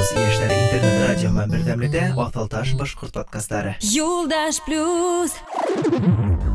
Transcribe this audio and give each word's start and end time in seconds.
e 0.00 0.18
esta 0.18 0.44
era 0.44 0.54
a 0.54 0.56
internet. 0.56 0.99
радио 1.09 1.31
менән 1.33 1.53
бердәмлектә 1.55 2.03
Аҫылташ 2.25 2.75
башҡорт 2.79 3.15
подкасттары. 3.19 3.75
Юлдаш 3.95 4.61
плюс 4.65 5.35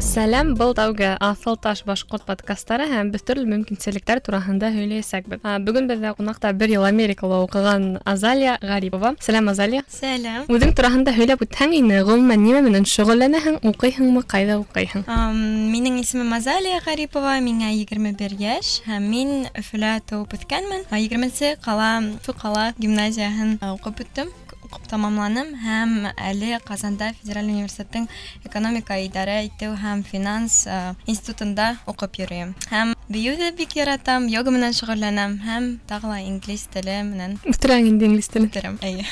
Сәләм, 0.01 0.55
был 0.57 0.71
тәүге 0.73 1.11
Аҫыл 1.21 1.59
таш 1.61 1.83
башҡорт 1.85 2.25
подкастары 2.25 2.87
һәм 2.89 3.11
без 3.13 3.21
төрлө 3.29 3.45
мөмкинселектәр 3.51 4.23
тураһында 4.25 4.71
һөйләйәсәкбеҙ. 4.73 5.43
А, 5.45 5.59
Бөгөн 5.61 5.91
беҙҙә 5.91 6.15
ҡунаҡта 6.17 6.55
бер 6.57 6.73
йыл 6.73 6.87
Америкала 6.89 7.43
уҡыған 7.45 8.01
Азалия 8.09 8.57
Гарипова. 8.63 9.13
Сәләм, 9.21 9.51
Азалия. 9.53 9.85
Сәләм. 9.93 10.49
Үҙең 10.49 10.73
тураһында 10.79 11.13
һөйләп 11.19 11.45
үтһәң 11.45 11.77
ине, 11.83 12.01
ғөмүмән 12.09 12.45
нимә 12.47 12.65
менән 12.65 12.89
шөғөлләнәһең, 12.89 13.61
уҡыйһыңмы, 13.71 14.25
ҡайҙа 14.25 14.57
уҡыйһың? 14.65 15.05
Ам, 15.05 15.37
Минең 15.71 16.01
исемем 16.01 16.33
Азалия 16.33 16.81
Гарипова, 16.87 17.37
миңә 17.45 17.69
21 17.77 18.39
йәш 18.41 18.81
һәм 18.89 19.11
мин 19.13 19.35
Өфөлә 19.53 19.99
тыуып 20.09 20.33
үҫкәнмен. 20.39 20.89
20-нсе 20.89 21.59
ҡала 21.61 21.93
Өфө 22.17 22.35
ҡала 22.41 22.71
гимназияһын 22.81 23.59
а, 23.61 23.75
уҡып 23.77 24.01
бөттөм 24.01 24.33
уҡып 24.65 24.87
тамамланым 24.91 25.49
һәм 25.65 25.95
әле 26.17 26.59
Ҡазанда 26.67 27.13
Федераль 27.21 27.49
университеттың 27.51 28.07
экономика 28.47 28.99
идарә 29.03 29.41
итеү 29.49 29.75
һәм 29.83 30.03
финанс 30.07 30.67
а, 30.67 30.95
институтында 31.11 31.77
уҡып 31.91 32.21
йөрөйөм. 32.23 32.55
Һәм 32.71 32.95
бейеүҙе 33.11 33.51
бик 33.59 33.75
яратам, 33.77 34.29
йога 34.31 34.53
менән 34.55 34.75
шөғөлләнәм 34.79 35.39
һәм 35.47 35.69
тағы 35.91 36.13
ла 36.13 36.19
инглиз 36.23 36.69
теле 36.73 37.01
менән 37.09 37.39
Үҫтерәң 37.51 37.89
инде 37.91 38.07
инглиз 38.07 38.29
телен. 38.31 38.51
үтерәм. 38.51 38.79
Әйе. 38.83 39.05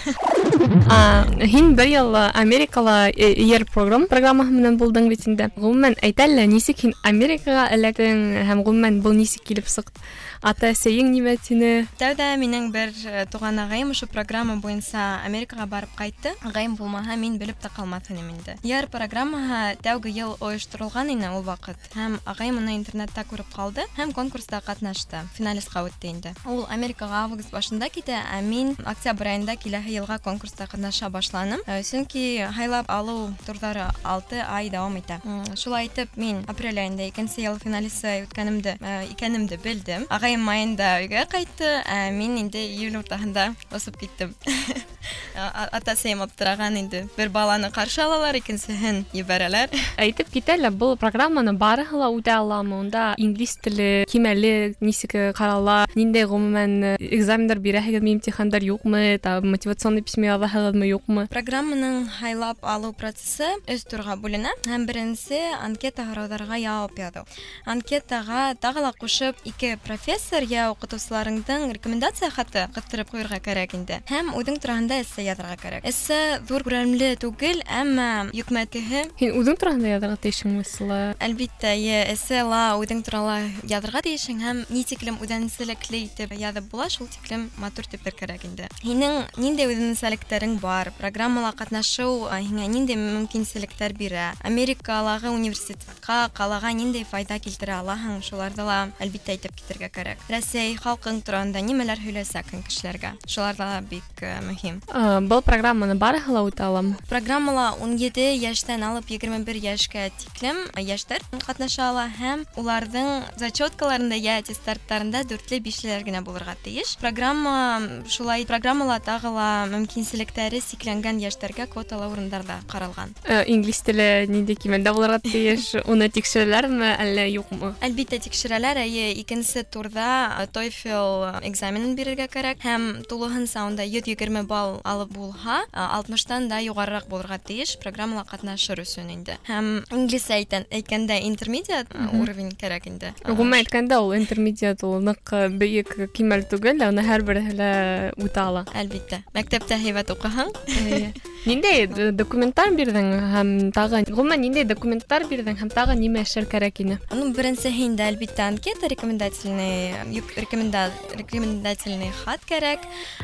А, 0.90 1.24
Һин 1.42 1.74
бер 1.76 1.86
йыл 1.90 2.14
Америкала 2.34 3.08
ER 3.10 3.64
программ 3.74 4.06
программаһы 4.10 4.54
менән 4.54 4.78
булдың 4.78 5.08
бит 5.10 5.26
инде. 5.26 5.50
Ғөмүмән 5.58 5.98
әйт 6.02 6.22
әле, 6.22 6.46
нисек 6.46 6.84
һин 6.84 6.94
Америкаға 7.02 7.68
эләктең 7.74 8.44
һәм 8.48 8.62
ғөмүмән 8.66 9.00
был 9.02 9.14
нисек 9.18 9.42
килеп 9.48 9.66
сыҡты? 9.66 10.00
Ата-әсәйең 10.38 11.10
нимә 11.10 11.34
тине? 11.42 11.88
Тәүҙә 11.98 12.28
минең 12.38 12.70
бер 12.70 12.92
э, 13.04 13.24
туған 13.26 13.58
ағайым 13.64 13.90
ошо 13.90 14.06
программа 14.06 14.54
буйынса 14.62 15.18
Америкаға 15.26 15.66
барып 15.66 15.96
ҡайтты. 15.98 16.34
Ағайым 16.46 16.76
булмаһа, 16.78 17.16
мин 17.18 17.38
белеп 17.38 17.58
тә 17.58 17.72
ҡалмаҫ 17.74 18.12
инем 18.12 18.28
инде. 18.36 18.54
Яр 18.62 18.86
программаһы 18.86 19.76
тәүге 19.82 20.12
йыл 20.14 20.36
ойошторолған 20.38 21.10
ине 21.10 21.32
ул 21.34 21.42
ваҡыт. 21.42 21.78
Һәм 21.96 22.20
ағайым 22.22 22.60
уны 22.62 22.76
интернетта 22.78 23.24
күреп 23.26 23.50
ҡалды 23.50 23.82
һәм 23.98 24.12
конкурста 24.14 24.62
ҡатнашты. 24.62 25.24
Финалистҡа 25.34 25.82
үтте 25.88 26.12
инде. 26.12 26.34
Ул 26.46 26.64
Америкаға 26.70 27.24
август 27.26 27.50
башында 27.50 27.90
китә, 27.90 28.22
ә 28.22 28.38
мин 28.42 28.76
октябрь 28.86 29.32
айында 29.34 29.56
киләһе 29.58 29.96
йылға 29.98 30.20
конкурста 30.22 30.68
ҡатнаша 30.70 31.10
башланым. 31.10 31.60
Э, 31.66 31.82
Сөнки 31.82 32.46
һайлап 32.54 32.86
алыу 32.88 33.32
турҙары 33.46 33.88
6 34.04 34.38
ай 34.46 34.70
дауам 34.70 34.96
итә. 35.02 35.18
М, 35.24 35.42
Шулай 35.56 35.90
итеп, 35.90 36.14
мин 36.16 36.44
апрель 36.46 36.78
айында 36.78 37.08
икенсе 37.10 37.42
йыл 37.42 37.58
финалисты 37.58 38.22
үткәнемде, 38.26 38.78
э, 38.80 39.06
икәнемде 39.12 39.58
белдем. 39.58 40.06
Ағайым 40.08 40.31
майында 40.40 40.94
өйгә 41.02 41.26
ҡайтты, 41.28 41.68
ә 41.84 42.08
мин 42.16 42.38
инде 42.40 42.62
июль 42.64 42.96
уртаһында 43.02 43.50
осоп 43.76 43.98
киттем. 44.00 44.32
А- 45.38 45.68
Ата-әсәйем 45.78 46.20
аптыраған 46.24 46.76
инде. 46.80 47.04
Бер 47.16 47.28
баланы 47.30 47.68
ҡаршы 47.70 48.02
алалар, 48.02 48.34
икенсеһен 48.40 49.04
ебәрәләр. 49.14 49.70
Әйтеп 49.96 50.30
китәләр, 50.34 50.72
был 50.74 50.96
программаны 50.98 51.52
барыһы 51.58 51.94
ла 51.96 52.08
үтә 52.10 52.34
аламы? 52.40 52.80
Унда 52.80 53.14
инглиз 53.16 53.56
теле 53.62 54.04
кимәле 54.10 54.74
нисек 54.80 55.14
ҡарала? 55.38 55.86
Ниндәй 55.94 56.26
ғөмүмән 56.26 56.98
экзамендар 56.98 57.58
бирәһегеҙме, 57.62 58.16
имтихандар 58.18 58.62
юҡмы? 58.66 59.18
Та 59.22 59.40
мотивационный 59.40 60.02
письма 60.02 60.26
яҙаһығыҙмы, 60.34 60.90
юҡмы? 60.90 61.28
Программаның 61.30 62.08
һайлап 62.18 62.58
алыу 62.62 62.92
процессы 62.92 63.46
өс 63.70 63.86
турға 63.86 64.18
бүленә. 64.18 64.50
Һәм 64.66 64.86
беренсе 64.90 65.38
анкета 65.62 66.02
һорауҙарға 66.10 66.58
яуап 66.58 66.98
яҙыу. 66.98 67.24
Анкетаға 67.66 68.56
тағы 68.58 68.82
ла 68.82 68.92
ҡушып 68.98 69.38
ике 69.44 69.76
профессор 69.84 70.42
йә 70.42 70.68
уҡытыусыларыңдың 70.74 71.68
рекомендация 71.78 72.30
хаты 72.34 72.66
ҡыҫтырып 72.74 73.12
ҡуйырға 73.14 73.38
кәрәк 73.44 73.74
инде. 73.78 74.00
Һәм 74.10 74.32
үҙең 74.34 74.58
тураһында 74.58 74.91
эссе 74.92 75.24
яҙырға 75.24 75.56
кәрәк. 75.62 75.84
Эссе 75.88 76.40
ҙур 76.48 76.62
күләмле 76.66 77.14
түгел, 77.20 77.62
әммә 77.64 78.30
йөкмәтеһе 78.36 79.04
Һин 79.18 79.36
үҙең 79.40 79.56
тураһында 79.56 79.92
яҙырға 79.94 80.18
тейешһеңме, 80.24 80.64
Сыла? 80.68 80.98
Әлбиттә, 81.24 81.72
йә 81.72 82.02
эссе 82.12 82.42
ла 82.44 82.76
үҙең 82.80 83.02
турала 83.06 83.38
яҙырға 83.68 84.02
тейешең 84.04 84.42
һәм 84.44 84.62
ни 84.68 84.84
тиклем 84.84 85.16
үҙенсәлекле 85.24 86.02
итеп 86.04 86.34
яҙып 86.36 86.68
була, 86.70 86.88
шул 86.92 87.08
тиклем 87.08 87.48
матур 87.56 87.88
итеп 87.88 88.04
кәрәк 88.18 88.44
инде. 88.44 88.68
Һинең 88.82 89.24
ниндәй 89.40 89.70
үҙенсәлектәрең 89.72 90.58
бар? 90.60 90.92
Программала 90.98 91.54
ҡатнашыу 91.56 92.28
а, 92.28 92.40
һиңә 92.42 92.68
ниндәй 92.68 92.98
мөмкинселектәр 93.00 93.94
бирә? 93.96 94.32
Америкалағы 94.44 95.32
университетка 95.32 96.28
ҡалаға 96.36 96.74
ниндәй 96.76 97.06
файда 97.08 97.38
килтерә 97.40 97.80
алаһың? 97.82 98.20
Шуларҙы 98.26 98.66
ла 98.68 98.78
әлбиттә 99.00 99.36
әйтеп 99.36 99.56
китергә 99.58 99.90
кәрәк. 99.94 100.24
Рәсәй 100.32 100.76
халҡың 100.80 101.22
тураһында 101.26 101.62
нимәләр 101.64 102.02
һөйләсәкһең 102.02 102.64
кешеләргә? 102.68 103.14
Шулар 103.28 103.56
да 103.58 103.68
бик 103.90 104.22
э, 104.22 104.40
мөһим. 104.42 104.80
А, 104.90 105.20
Был 105.20 105.42
программаны 105.42 105.94
барыһы 105.94 106.32
ла 106.32 106.42
үтә 106.46 106.66
аламы? 106.66 106.96
Программала 107.08 107.74
17 107.80 108.38
йәштән 108.40 108.82
алып 108.82 109.08
21 109.10 109.60
йәшкә 109.62 110.08
тиклем 110.18 110.58
йәштәр 110.78 111.22
ҡатнаша 111.44 111.88
ала 111.90 112.06
һәм 112.18 112.44
уларҙың 112.58 113.08
зачеткаларында 113.38 114.16
йә 114.18 114.38
аттестаттарында 114.42 115.22
дүртле 115.28 115.60
бишлеләр 115.60 116.04
генә 116.06 116.22
булырға 116.26 116.56
тейеш. 116.64 116.96
Программа 117.00 117.80
шулай 118.08 118.46
программала 118.48 118.98
тағы 119.04 119.32
ла 119.34 119.48
мөмкинселектәре 119.70 120.60
сикләнгән 120.64 121.20
йәштәргә 121.22 121.68
квоталы 121.72 122.08
урындарда 122.10 122.60
ҡаралған. 122.70 123.14
Э, 123.24 123.44
Инглиз 123.46 123.82
теле 123.86 124.26
ниндәй 124.28 124.56
кимәлдә 124.58 124.94
булырға 124.96 125.20
тейеш? 125.24 125.74
Уны 125.86 126.08
тикшерәләрме, 126.12 126.94
әллә 126.98 127.28
юҡмы? 127.30 127.74
Әлбиттә 127.84 128.20
тикшерәләр, 128.26 128.82
әйе, 128.84 129.12
икенсе 129.22 129.64
турҙа 129.64 130.08
э, 130.42 130.48
TOEFL 130.52 131.44
экзаменын 131.48 131.94
бирергә 131.98 132.28
кәрәк 132.32 132.64
һәм 132.64 132.88
тулыһынса 133.08 133.64
унда 133.68 133.84
120 133.86 134.46
балл 134.48 134.71
алып 134.72 135.12
булһа, 135.14 135.60
э, 135.72 135.84
60-тан 135.98 136.48
да 136.48 136.58
юғарыраҡ 136.62 137.08
булырға 137.10 137.38
тейеш 137.44 137.76
программала 137.82 138.24
ҡатнашыр 138.28 138.82
өсөн 138.82 139.10
инде. 139.12 139.38
Һәм 139.48 139.84
инглиз 139.92 140.28
әйтән 140.30 140.66
әйткәндә 140.70 141.20
интермедиат 141.28 141.92
э, 141.94 142.08
уровень 142.20 142.52
кәрәк 142.58 142.86
инде. 142.90 143.14
Э, 143.24 143.32
Ғүмән 143.32 143.62
әйткәндә, 143.64 144.00
ул 144.00 144.14
интермедиат 144.18 144.82
ул 144.84 145.00
ныҡ 145.04 145.34
бейек 145.58 145.94
кимәл 146.14 146.44
түгел, 146.48 146.80
ә 146.80 146.90
уны 146.92 147.04
һәр 147.06 147.24
береһе 147.28 147.56
лә 147.58 147.72
үтә 148.16 148.46
ала. 148.48 148.64
Әлбиттә. 148.74 149.22
Мәктәптә 149.34 149.80
һәйбәт 149.82 150.14
уҡыһаң, 150.14 150.54
Эйе. 150.68 151.12
Ниндәй 151.48 151.86
д- 151.88 152.10
документтар 152.12 152.70
бирҙең 152.76 153.08
һәм 153.34 153.50
тағы 153.72 154.02
ғөмүмән 154.10 154.42
ниндәй 154.44 154.64
документтар 154.68 155.24
бирҙең 155.30 155.56
һәм 155.60 155.70
тағы 155.72 155.94
нимә 155.96 156.24
эшләр 156.26 156.46
кәрәк 156.50 156.80
ине? 156.84 156.98
Ну, 157.14 157.30
беренсеһе 157.32 157.86
инде 157.86 158.04
әлбиттә 158.08 158.48
анкета 158.48 158.88
рекомендательный, 158.88 159.94
юк, 160.12 160.34
рекоменда, 160.36 160.90
рекомендательный 161.16 162.10
хат 162.24 162.40
кәрәк. 162.48 162.80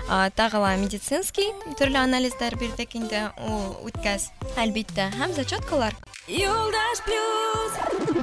А, 0.08 0.30
Тағы 0.34 0.60
ла 0.62 0.76
медицинский 0.76 1.52
төрлө 1.78 1.98
анализдар 2.06 2.56
бирдек 2.56 2.94
инде 2.94 3.28
ул 3.44 3.76
үткәс. 3.88 4.30
Әлбиттә, 4.56 5.10
һәм 5.18 5.32
зачеткалар. 5.36 5.94
Юлдаш 6.26 7.02
плюс 7.04 7.74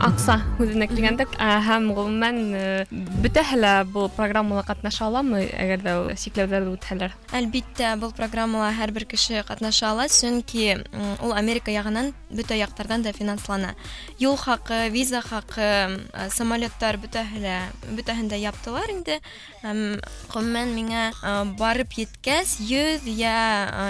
Аҡса 0.01 0.39
һүҙенә 0.57 0.88
килгәндә, 0.89 1.27
ә, 1.38 1.59
һәм 1.61 1.91
ғөмүмән 1.94 2.38
э, 2.57 2.85
бөтәһе 3.22 3.59
лә 3.59 3.73
был 3.85 4.07
программала 4.16 4.63
ҡатнаша 4.66 5.05
аламы, 5.05 5.44
әгәр 5.53 5.83
дә 5.85 5.94
ул 6.01 6.07
сикләүҙәрҙе 6.17 6.72
үтһәләр? 6.73 7.13
Әлбиттә, 7.38 7.91
был 8.01 8.09
программала 8.17 8.72
һәр 8.73 8.91
бер 8.95 9.05
кеше 9.05 9.44
ҡатнаша 9.45 9.84
ала, 9.85 10.07
сөнки 10.09 10.67
м, 10.75 10.83
ул 11.22 11.33
Америка 11.38 11.72
яғынан 11.73 12.13
бөтә 12.35 12.55
яҡтарҙан 12.59 13.03
да 13.05 13.13
финанслана. 13.13 13.75
Юл 14.19 14.38
хаҡы, 14.39 14.89
виза 14.91 15.22
хаҡы, 15.22 15.67
э, 16.13 16.29
самолеттар 16.29 16.97
бөтәһе 16.97 17.41
лә 17.44 17.57
бөтәһен 17.97 18.29
дә 18.31 18.39
яптылар 18.39 18.89
инде. 18.89 19.19
Һәм 19.63 19.99
ғөмүмән 20.33 20.73
миңә 20.75 21.03
э, 21.11 21.33
барып 21.59 21.97
еткәс 21.99 22.57
100 22.59 23.07
йә 23.07 23.35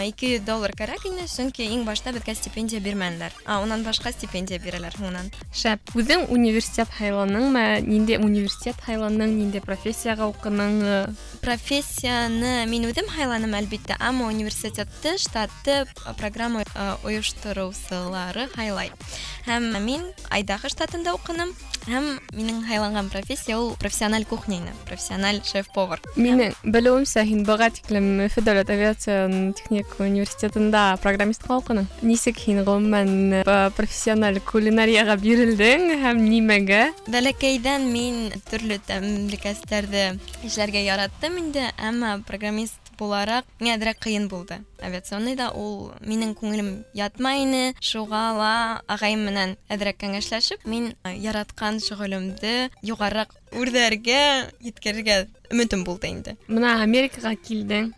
э, 0.06 0.12
200 0.12 0.46
доллар 0.46 0.74
кәрәк 0.78 1.06
ине, 1.10 1.28
сөнки 1.28 1.66
иң 1.66 1.86
башта 1.86 2.12
беҙгә 2.12 2.36
стипендия 2.36 2.82
бирмәнеләр. 2.82 3.34
А, 3.46 3.62
унан 3.62 3.86
башҡа 3.86 4.12
стипендия 4.12 4.60
бирәләр 4.60 4.98
һуңынан. 5.00 5.32
Шәп. 5.54 5.94
Үҙең 5.96 6.28
университет 6.34 6.90
һайланыңмы? 7.00 7.82
Ниндәй 7.86 8.22
университет 8.22 8.82
һайланың? 8.88 9.38
Ниндәй 9.38 9.64
профессияға 9.66 10.32
уҡының? 10.34 10.82
Э, 10.82 10.98
Профессияны 11.42 12.68
мин 12.70 12.86
үҙем 12.86 13.08
һайланым 13.10 13.56
әлбиттә, 13.58 13.96
әммә 13.98 14.28
университетты, 14.30 15.16
штатты 15.18 15.82
э, 15.82 16.14
программа 16.20 16.62
э, 16.62 16.96
ойоштороусылары 18.36 18.50
һайлай. 18.56 18.92
Һәм 19.46 19.72
мин 19.84 20.04
Айдахо 20.30 20.70
штатында 20.70 21.14
уҡыным, 21.16 21.54
һәм 21.88 22.20
минең 22.36 22.62
һайланған 22.68 23.10
профессия 23.10 23.58
ул 23.58 23.76
профессиональ 23.80 24.26
кухня 24.26 24.58
ине, 24.58 24.74
профессиональ 24.86 25.42
шеф-повар. 25.44 26.02
Минең 26.16 26.54
белеүемсә, 26.64 27.24
һин 27.26 27.44
быға 27.48 27.72
тиклем 27.74 28.22
Өфө 28.28 28.44
дәүләт 28.46 28.70
авиация 28.70 29.54
техник 29.58 29.98
университетында 30.00 30.98
программистка 31.02 31.58
уҡының. 31.58 31.90
Нисек 32.02 32.38
һин 32.46 32.62
ғөмүмән 32.68 33.42
э, 33.42 33.56
профессиональ 33.76 34.40
кулинарияға 34.46 35.18
бирелдең 35.22 35.90
һәм 36.06 36.22
нимәгә? 36.28 36.84
Бәләкәйҙән 37.10 37.90
мин 37.92 38.30
төрлө 38.52 38.78
тәмлекәстәрҙе 38.88 40.06
эшләргә 40.46 40.86
яраттым 40.86 41.42
инде, 41.42 41.72
әммә 41.82 42.20
программист 42.28 42.94
булараҡ 43.02 43.48
миңә 43.60 43.80
әҙерәк 43.80 44.04
ҡыйын 44.06 44.30
булды. 44.30 44.62
Авиационныйҙа 44.82 45.52
ул 45.58 45.92
минең 46.02 46.34
күңелем 46.40 46.72
ятмай 46.98 47.46
ине, 47.46 47.64
шуға 47.80 48.24
ла 48.38 48.56
ағайым 48.92 49.24
менән 49.30 49.56
әҙерәк 49.72 50.02
кәңәшләшеп, 50.04 50.66
мин 50.66 50.92
э, 51.06 51.16
яратҡан 51.22 51.80
шөғөлөмдө 51.86 52.56
юғарыраҡ 52.92 53.38
үрҙәргә, 53.62 54.22
еткерергә 54.64 55.24
өмөтөм 55.52 55.86
булды 55.88 56.12
инде. 56.12 56.38
Бына 56.48 56.80
Америкаға 56.84 57.36
килдең. 57.36 57.92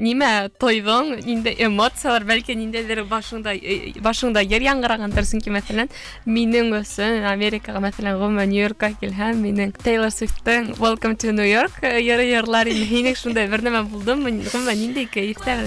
нимә 0.00 0.48
тойҙоң, 0.60 1.10
ниндәй 1.26 1.58
эмоциялар, 1.66 2.24
бәлки 2.28 2.56
ниндәйҙер 2.56 3.02
башыңда 3.10 3.54
э, 3.56 3.92
башыңда 4.04 4.42
йыр 4.46 4.64
яңғырағандыр, 4.64 5.26
сөнки 5.28 5.52
мәҫәлән, 5.54 5.92
минең 6.24 6.72
өсөн 6.80 7.26
Америкаға, 7.28 7.82
мәҫәлән, 7.84 8.18
ғөмүмән 8.22 8.52
Нью-Йоркка 8.54 8.92
килһәм, 9.02 9.42
минең 9.44 9.74
Тейлор 9.82 10.14
Свифттың 10.14 10.74
Welcome 10.80 11.18
to 11.20 11.36
New 11.36 11.48
York 11.48 11.82
э, 11.82 12.00
йыры 12.00 12.30
йырлар 12.32 12.72
инде. 12.72 12.88
Һинең 12.88 13.20
шундай 13.20 13.50
бер 13.52 13.66
нәмә 13.66 13.84
булдымы? 13.92 14.38
Ғөмүмән 14.48 14.84
ниндәй 14.86 15.12
кәйефтә 15.12 15.60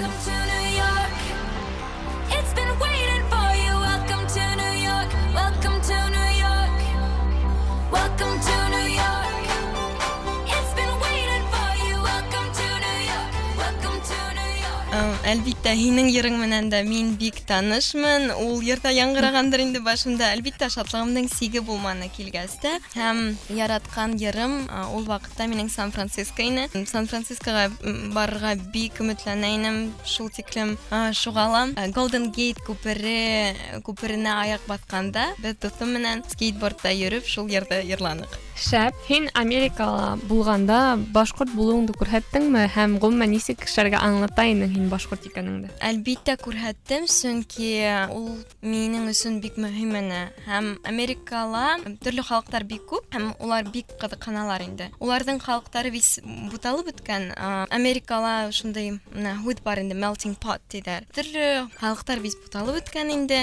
Әлбиттә, 15.31 15.71
һинең 15.77 16.09
йырың 16.11 16.35
менән 16.41 16.69
дә 16.71 16.81
мин 16.83 17.13
бик 17.19 17.37
танышмын. 17.47 18.31
Ул 18.35 18.59
йырта 18.65 18.91
яңгырагандыр 18.93 19.63
инде 19.63 19.81
башымда. 19.85 20.31
Әлбиттә, 20.35 20.67
шатлыгымның 20.73 21.29
сиге 21.31 21.61
булманы 21.65 22.09
килгәс 22.15 22.57
тә. 22.63 22.73
Һәм 22.97 23.21
яраткан 23.55 24.17
йырым 24.19 24.67
а, 24.67 24.83
ул 24.91 25.07
вакытта 25.07 25.47
минең 25.51 25.71
Сан-Франциско 25.71 26.43
ине. 26.43 26.67
Сан-Францискога 26.73 27.69
м, 27.69 28.11
барырга 28.15 28.55
бик 28.73 29.01
өметләнә 29.01 29.55
инем. 29.55 29.81
Шул 30.05 30.29
тиклем 30.29 30.77
а, 30.89 31.13
шугала. 31.13 31.67
А, 31.75 31.87
Golden 31.95 32.31
Gate 32.35 32.61
күпере 32.67 33.81
күперенә 33.87 34.37
аяк 34.45 34.67
басканда, 34.67 35.31
без 35.41 35.57
дустым 35.61 35.95
менән 35.97 36.25
скейтбордта 36.33 36.93
йөрүп 36.93 37.29
шул 37.29 37.49
йырды 37.49 37.83
йырладык. 37.87 38.44
Шәп, 38.61 38.93
һин 39.07 39.25
Америкала 39.33 40.19
булганда 40.29 40.93
башҡорт 41.15 41.49
булыуыңды 41.57 41.95
күрһәттеңме 41.97 42.67
һәм 42.75 42.99
ғөмүмән 43.01 43.31
нисек 43.33 43.57
кешеләргә 43.63 43.97
аңлата 44.05 44.45
инең 44.51 44.69
һин 44.75 44.89
башҡорт 44.91 45.25
икәнеңде? 45.25 45.71
Әлбиттә 45.81 46.35
күрһәттем, 46.43 47.07
сөнки 47.09 47.71
ул 48.13 48.27
минең 48.61 49.07
өсөн 49.09 49.39
бик 49.41 49.57
мөһим 49.57 49.95
ине. 49.97 50.21
Һәм 50.45 50.75
Америкала 50.85 51.79
төрле 52.05 52.21
халыктар 52.27 52.67
бик 52.69 52.85
күп, 52.91 53.07
һәм 53.15 53.31
улар 53.41 53.65
бик 53.73 53.95
кызыканалар 53.97 54.61
инде. 54.67 54.91
Уларның 55.01 55.41
халыктары 55.41 55.89
бис 55.89 56.19
буталып 56.53 56.91
беткән. 56.91 57.31
А, 57.35 57.65
Америкала 57.73 58.51
шундай 58.53 58.93
менә 59.09 59.39
һүз 59.41 59.65
бар 59.65 59.81
инде, 59.81 59.97
melting 59.97 60.37
pot 60.37 60.61
диләр. 60.69 61.09
Төрле 61.17 61.65
халыктар 61.81 62.21
бис 62.21 62.37
буталып 62.45 62.83
беткән 62.83 63.09
инде 63.17 63.41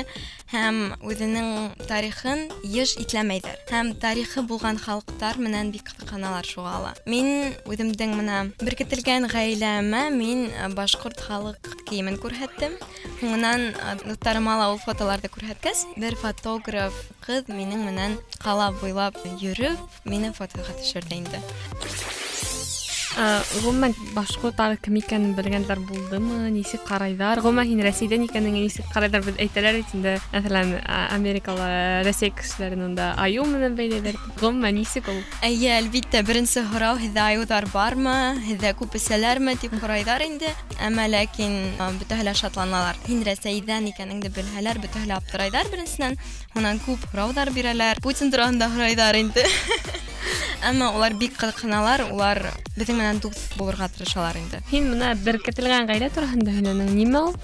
һәм 0.54 0.94
үзенең 1.02 1.74
тарихын 1.90 2.46
еш 2.62 2.94
итләмәйҙәр. 3.02 3.58
Һәм 3.74 3.96
тарихы 3.98 4.46
булган 4.46 4.78
халыктар 5.02 5.38
менән 5.42 5.72
бик 5.74 5.86
кызыканалар 5.90 6.46
шуга 6.46 6.74
ала. 6.78 6.92
Мин 7.06 7.54
үҙемдең 7.68 8.14
менә 8.18 8.40
беркетелгән 8.62 9.28
гаиләмә 9.30 10.02
мин 10.14 10.48
а, 10.50 10.68
башҡорт 10.74 11.20
халык 11.26 11.72
кейемен 11.88 12.18
күрһәттем. 12.22 12.76
Һуңынан 13.22 13.66
а, 13.78 13.96
дуҫтарыма 14.04 14.58
ла 14.60 14.70
ул 14.74 14.82
фотоларҙы 14.82 15.30
күрһәткәс, 15.34 15.86
бер 16.00 16.18
фотограф 16.20 16.96
ҡыҙ 17.26 17.50
минең 17.52 17.84
менән 17.90 18.18
ҡала 18.42 18.70
буйлап 18.80 19.18
йөрөп, 19.36 20.00
мине 20.04 20.32
фотоға 20.36 20.78
төшөрҙө 20.80 21.20
инде. 21.22 21.42
Ә, 23.18 23.40
Ғөмүмән 23.64 23.94
башҡорттар 24.14 24.76
кем 24.82 24.96
икәнен 25.00 25.32
белгәндәр 25.34 25.80
булдымы? 25.88 26.50
Нисек 26.54 26.84
ҡарайҙар? 26.86 27.40
Ғөмүмән 27.42 27.66
һин 27.70 27.82
Рәсәйҙән 27.86 28.26
икәнеңә 28.28 28.62
нисек 28.62 28.86
ҡарайҙар? 28.94 29.24
Беҙ 29.26 29.40
әйтәләр 29.42 29.78
бит 29.80 29.94
инде, 29.96 30.14
мәҫәлән, 30.32 30.74
а, 30.84 31.00
Америкала 31.16 31.68
Рәсәй 32.06 32.32
кешеләрен 32.38 32.84
унда 32.86 33.10
айыу 33.18 33.46
менән 33.48 33.76
бәйләйҙәр. 33.78 34.18
Ғөмүмән 34.42 34.78
нисек 34.78 35.10
ул? 35.10 35.20
Әйе, 35.42 35.72
әлбиттә, 35.80 36.22
беренсе 36.28 36.62
һорау 36.70 36.98
һеҙҙә 37.02 37.26
айыуҙар 37.32 37.68
бармы, 37.74 38.16
һеҙҙә 38.46 38.74
күп 38.78 38.98
эсәләрме 39.00 39.56
тип 39.58 39.74
һорайҙар 39.82 40.24
инде. 40.28 40.52
Әммә 40.78 41.08
ләкин 41.10 41.56
а, 41.82 41.90
бөтәһе 41.98 42.28
лә 42.28 42.36
шатланалар. 42.38 42.98
Һин 43.08 43.24
Рәсәйҙән 43.26 43.90
икәнеңде 43.92 44.30
белһәләр, 44.30 44.82
бөтәһе 44.84 45.10
лә 45.10 45.18
аптырайҙар 45.18 45.72
беренсенән. 45.74 46.18
Һунан 46.54 46.78
күп 46.86 47.08
һорауҙар 47.12 47.50
бирәләр. 47.56 48.02
Путин 48.04 48.30
тураһында 48.30 48.70
һорайҙар 48.76 49.18
инде. 49.18 49.48
Әммә 50.68 50.90
улар 50.96 51.14
бик 51.18 51.36
ҡыҙыҡһыналар, 51.38 52.04
улар 52.12 52.40
беҙҙең 52.76 52.98
менән 53.00 53.20
дуҫ 53.22 53.38
булырға 53.58 53.88
тырышалар 53.94 54.38
инде. 54.40 54.60
Һин 54.72 54.90
бына 54.92 55.14
беркетелгән 55.26 55.88
ғаилә 55.90 56.10
тураһында 56.14 56.54
һөйләнең. 56.56 56.90
Нимә 56.98 57.24
ул? 57.28 57.34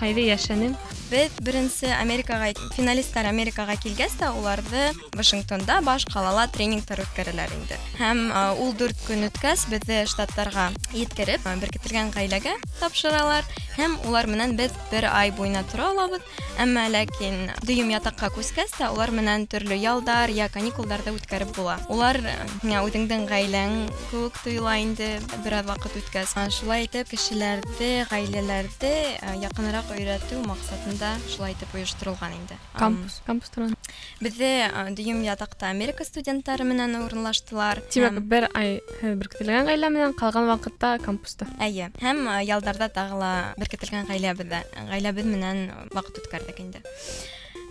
Ҡайҙа 0.00 0.26
йәшәнең? 0.32 0.74
Беҙ 1.10 1.36
беренсе 1.46 1.92
Америкаға, 1.94 2.50
финалисттар 2.74 3.28
Америкаға 3.30 3.76
килгәс 3.82 4.16
тә 4.20 4.30
уларҙы 4.34 4.86
Вашингтонда 5.14 5.80
баш 5.84 6.06
ҡалала 6.10 6.46
тренингтар 6.50 7.02
үткәрәләр 7.04 7.52
инде. 7.54 7.78
Һәм 8.00 8.24
а, 8.32 8.44
ул 8.58 8.72
дүрт 8.78 8.98
көн 9.06 9.28
үткәс 9.28 9.66
беҙҙе 9.70 10.04
штаттарға 10.10 10.70
еткереп, 10.96 11.44
а, 11.46 11.54
беркетелгән 11.60 12.10
ғаиләгә 12.16 12.56
тапшыралар. 12.80 13.46
Һәм 13.74 13.96
улар 14.08 14.28
менән 14.30 14.54
беҙ 14.58 14.74
бер 14.90 15.08
ай 15.10 15.32
буйына 15.34 15.64
тора 15.70 15.90
алабыҙ. 15.92 16.24
Әммә 16.62 16.84
ләкин 16.94 17.50
дөйөм 17.66 17.90
ятаҡҡа 17.90 18.30
күскәс 18.36 18.76
тә 18.78 18.90
улар 18.94 19.10
менән 19.10 19.48
төрлө 19.50 19.74
ялдар, 19.74 20.30
я 20.30 20.46
каникулдарҙы 20.48 21.14
үткәреп 21.16 21.50
була. 21.56 21.74
Улар 21.90 22.20
э, 22.22 22.34
һиңә 22.62 22.84
үҙеңдең 22.86 23.26
ғаиләң 23.30 23.74
кеүек 24.12 24.38
тойола 24.44 24.76
инде 24.82 25.08
бер 25.44 25.58
аҙ 25.58 25.72
ваҡыт 25.72 25.98
үткәс. 26.02 26.36
А, 26.38 26.46
Шулай 26.54 26.86
итеп 26.86 27.10
кешеләрҙе, 27.10 27.90
ғаиләләрҙе 28.12 28.94
а, 29.18 29.34
яҡыныраҡ 29.42 29.90
өйрәтеү 29.98 30.44
маҡсатында 30.46 30.97
шулай 30.98 31.52
итеп 31.54 31.74
ойошторолған 31.74 32.32
инде. 32.34 32.56
Ам, 32.74 32.78
Кампус, 32.80 33.20
кампус 33.26 33.50
тураһында. 33.50 33.76
Беҙҙе 34.22 34.50
а, 34.70 34.84
дөйөм 34.90 35.22
ятаҡта 35.24 35.70
Америка 35.70 36.04
студенттары 36.04 36.64
менән 36.64 36.96
урынлаштылар. 37.04 37.80
Тимәк, 37.90 38.12
Һәм- 38.18 38.28
бер 38.28 38.48
ай 38.54 38.80
һеҙ 39.02 39.16
беркетелгән 39.22 39.66
ғаилә 39.70 39.90
менән 39.90 40.14
ҡалған 40.18 40.48
ваҡытта 40.50 40.98
кампуста. 41.04 41.46
Әйе, 41.60 41.90
һәм 42.00 42.26
а, 42.28 42.40
ялдарда 42.42 42.88
тағы 42.88 43.18
ла 43.18 43.32
беркетелгән 43.58 44.06
ғаиләбеҙҙә, 44.10 44.62
ғаиләбеҙ 44.90 45.24
менән 45.26 45.64
ваҡыт 45.94 46.18
үткәрҙек 46.24 46.60
инде. 46.60 46.82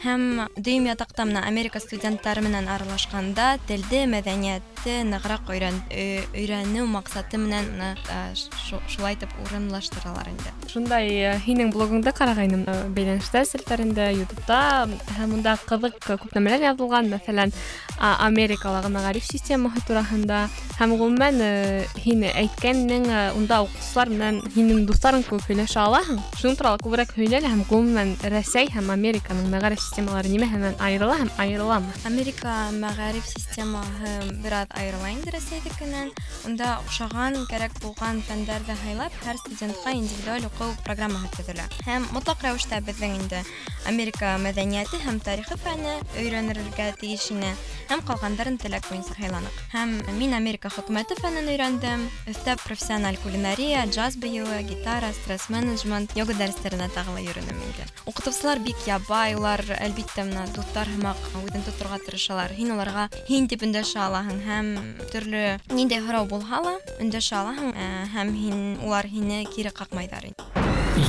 Һәм 0.04 0.50
дөйөм 0.60 0.90
ятаҡта 0.90 1.24
менән 1.24 1.46
Америка 1.48 1.80
студенттары 1.80 2.42
менән 2.44 2.66
аралашҡанда 2.68 3.54
телде, 3.70 4.02
мәҙәниәтте 4.12 4.98
нығыраҡ 5.08 5.48
өйрән, 5.54 5.78
ö- 5.96 6.26
өйрәнеү 6.36 6.84
маҡсаты 6.92 7.40
менән 7.40 7.70
менә, 7.72 7.92
а, 8.12 8.34
шу- 8.36 8.82
шулай 8.92 9.16
итеп 9.16 9.32
урынлаштыралар 9.46 10.28
инде. 10.28 10.52
Шундай 10.68 11.08
э, 11.08 11.40
һинең 11.46 11.72
блогыңды 11.72 12.12
ҡарағайным 12.12 12.66
э, 12.68 12.76
бәйләнештәр 12.92 13.46
селтәрендә, 13.48 14.10
Ютубта 14.12 14.90
һәм 15.20 15.38
унда 15.38 15.56
ҡыҙыҡ 15.70 15.96
күп 16.20 16.36
нәмәләр 16.36 16.68
яҙылған, 16.74 17.08
мәҫәлән, 17.14 17.54
а, 17.98 18.28
Америкалағы 18.28 18.92
мәғариф 18.92 19.24
системаһы 19.24 19.80
тураһында 19.88 20.50
һәм 20.82 20.98
ғөмүмән 21.00 21.40
э, 21.40 21.88
һин 22.04 22.28
әйткәнең 22.28 23.08
э, 23.08 23.32
унда 23.40 23.62
уҡытыусылар 23.64 24.10
менән 24.12 24.42
һинең 24.58 24.84
дуҫтарың 24.90 25.24
кеүек 25.30 25.48
һөйләшә 25.48 25.80
алаһың. 25.88 26.20
Шуның 26.42 26.58
турала 26.60 26.78
күберәк 26.84 27.16
һөйлә 27.16 27.40
лә 27.46 27.54
һәм 27.56 27.64
ғөмүмән 27.72 28.16
Рәсәй 28.34 28.68
һәм 28.74 28.90
Американың 28.98 29.48
мәғариф 29.54 29.80
системалары 29.88 30.28
нимәһе 30.28 30.58
менән 30.60 30.76
айырыла 30.84 31.16
һәм 31.22 31.30
айырыламы? 31.40 31.94
Америка 32.04 32.52
мәғариф 32.76 33.24
системаһы 33.24 34.12
бер 34.44 34.54
аҙ 34.60 34.74
айырыла 34.76 35.12
инде 35.14 35.32
Рәсәйҙекенән. 35.32 36.12
Унда 36.44 36.82
оҡшаған, 36.84 37.40
кәрәк 37.48 37.80
булған 37.80 38.20
фәндәрҙе 38.28 38.76
һайлап, 38.84 39.16
һәр 39.24 39.40
студентҡа 39.40 39.96
индивидуаль 39.96 40.50
уҡыу 40.50 40.76
программаһы 40.84 41.32
төҙөлә. 41.38 41.70
Һәм 41.88 42.10
мотлаҡ 42.12 42.44
рәүештә 42.44 42.82
беҙҙең 42.84 43.16
инде 43.22 43.44
Америка 43.88 44.36
мәҙәниәте 44.44 45.00
һәм 45.04 45.24
тарихы 45.24 45.56
фәне 45.60 45.96
өйрәнергә 46.20 46.92
тейеш 47.00 47.32
ине. 47.32 47.56
Һәм 47.90 48.04
ҡалғандарын 48.08 48.56
теләк 48.62 48.88
буйынса 48.90 49.16
һайланыҡ. 49.20 49.58
Һәм 49.74 49.96
мин 50.18 50.34
Америка 50.34 50.72
хөкүмәте 50.72 51.18
фәнен 51.20 51.50
өйрәндем. 51.52 52.06
Өҫтә 52.32 52.56
профессиональ 52.64 53.20
кулинария, 53.24 53.84
джаз 53.92 54.16
бейеүе, 54.16 54.62
гитара, 54.64 55.12
стресс 55.14 55.50
менеджмент, 55.52 56.16
йога 56.16 56.34
дәрестәренә 56.40 56.88
тағы 56.96 57.18
ла 57.18 57.26
йөрөнөм 57.26 57.60
инде. 57.68 57.88
Уҡытыусылар 58.08 58.64
бик 58.64 58.80
ябай, 58.88 59.36
улар 59.36 59.62
әлбиттә 59.78 60.24
менә 60.26 60.48
дуҫтар 60.56 60.90
һымаҡ 60.90 61.20
үҙен 61.44 61.62
тоторға 61.68 62.00
тырышалар. 62.08 62.56
Һин 62.58 62.74
уларға 62.74 63.06
һин 63.30 63.46
дип 63.52 63.68
өндәшә 63.68 64.02
алаһың 64.08 64.42
һәм 64.48 64.74
төрлө 65.14 65.46
ниндәй 65.70 66.02
һорау 66.08 66.26
булһа 66.26 66.64
ла 66.66 66.76
өндәшә 66.98 67.38
алаһың 67.44 67.74
ә, 67.78 67.90
һәм 68.18 68.34
һин 68.34 68.60
улар 68.82 69.06
һине 69.06 69.46
кире 69.46 69.70
ҡаҡмайҙар 69.70 70.32
инде. 70.32 70.57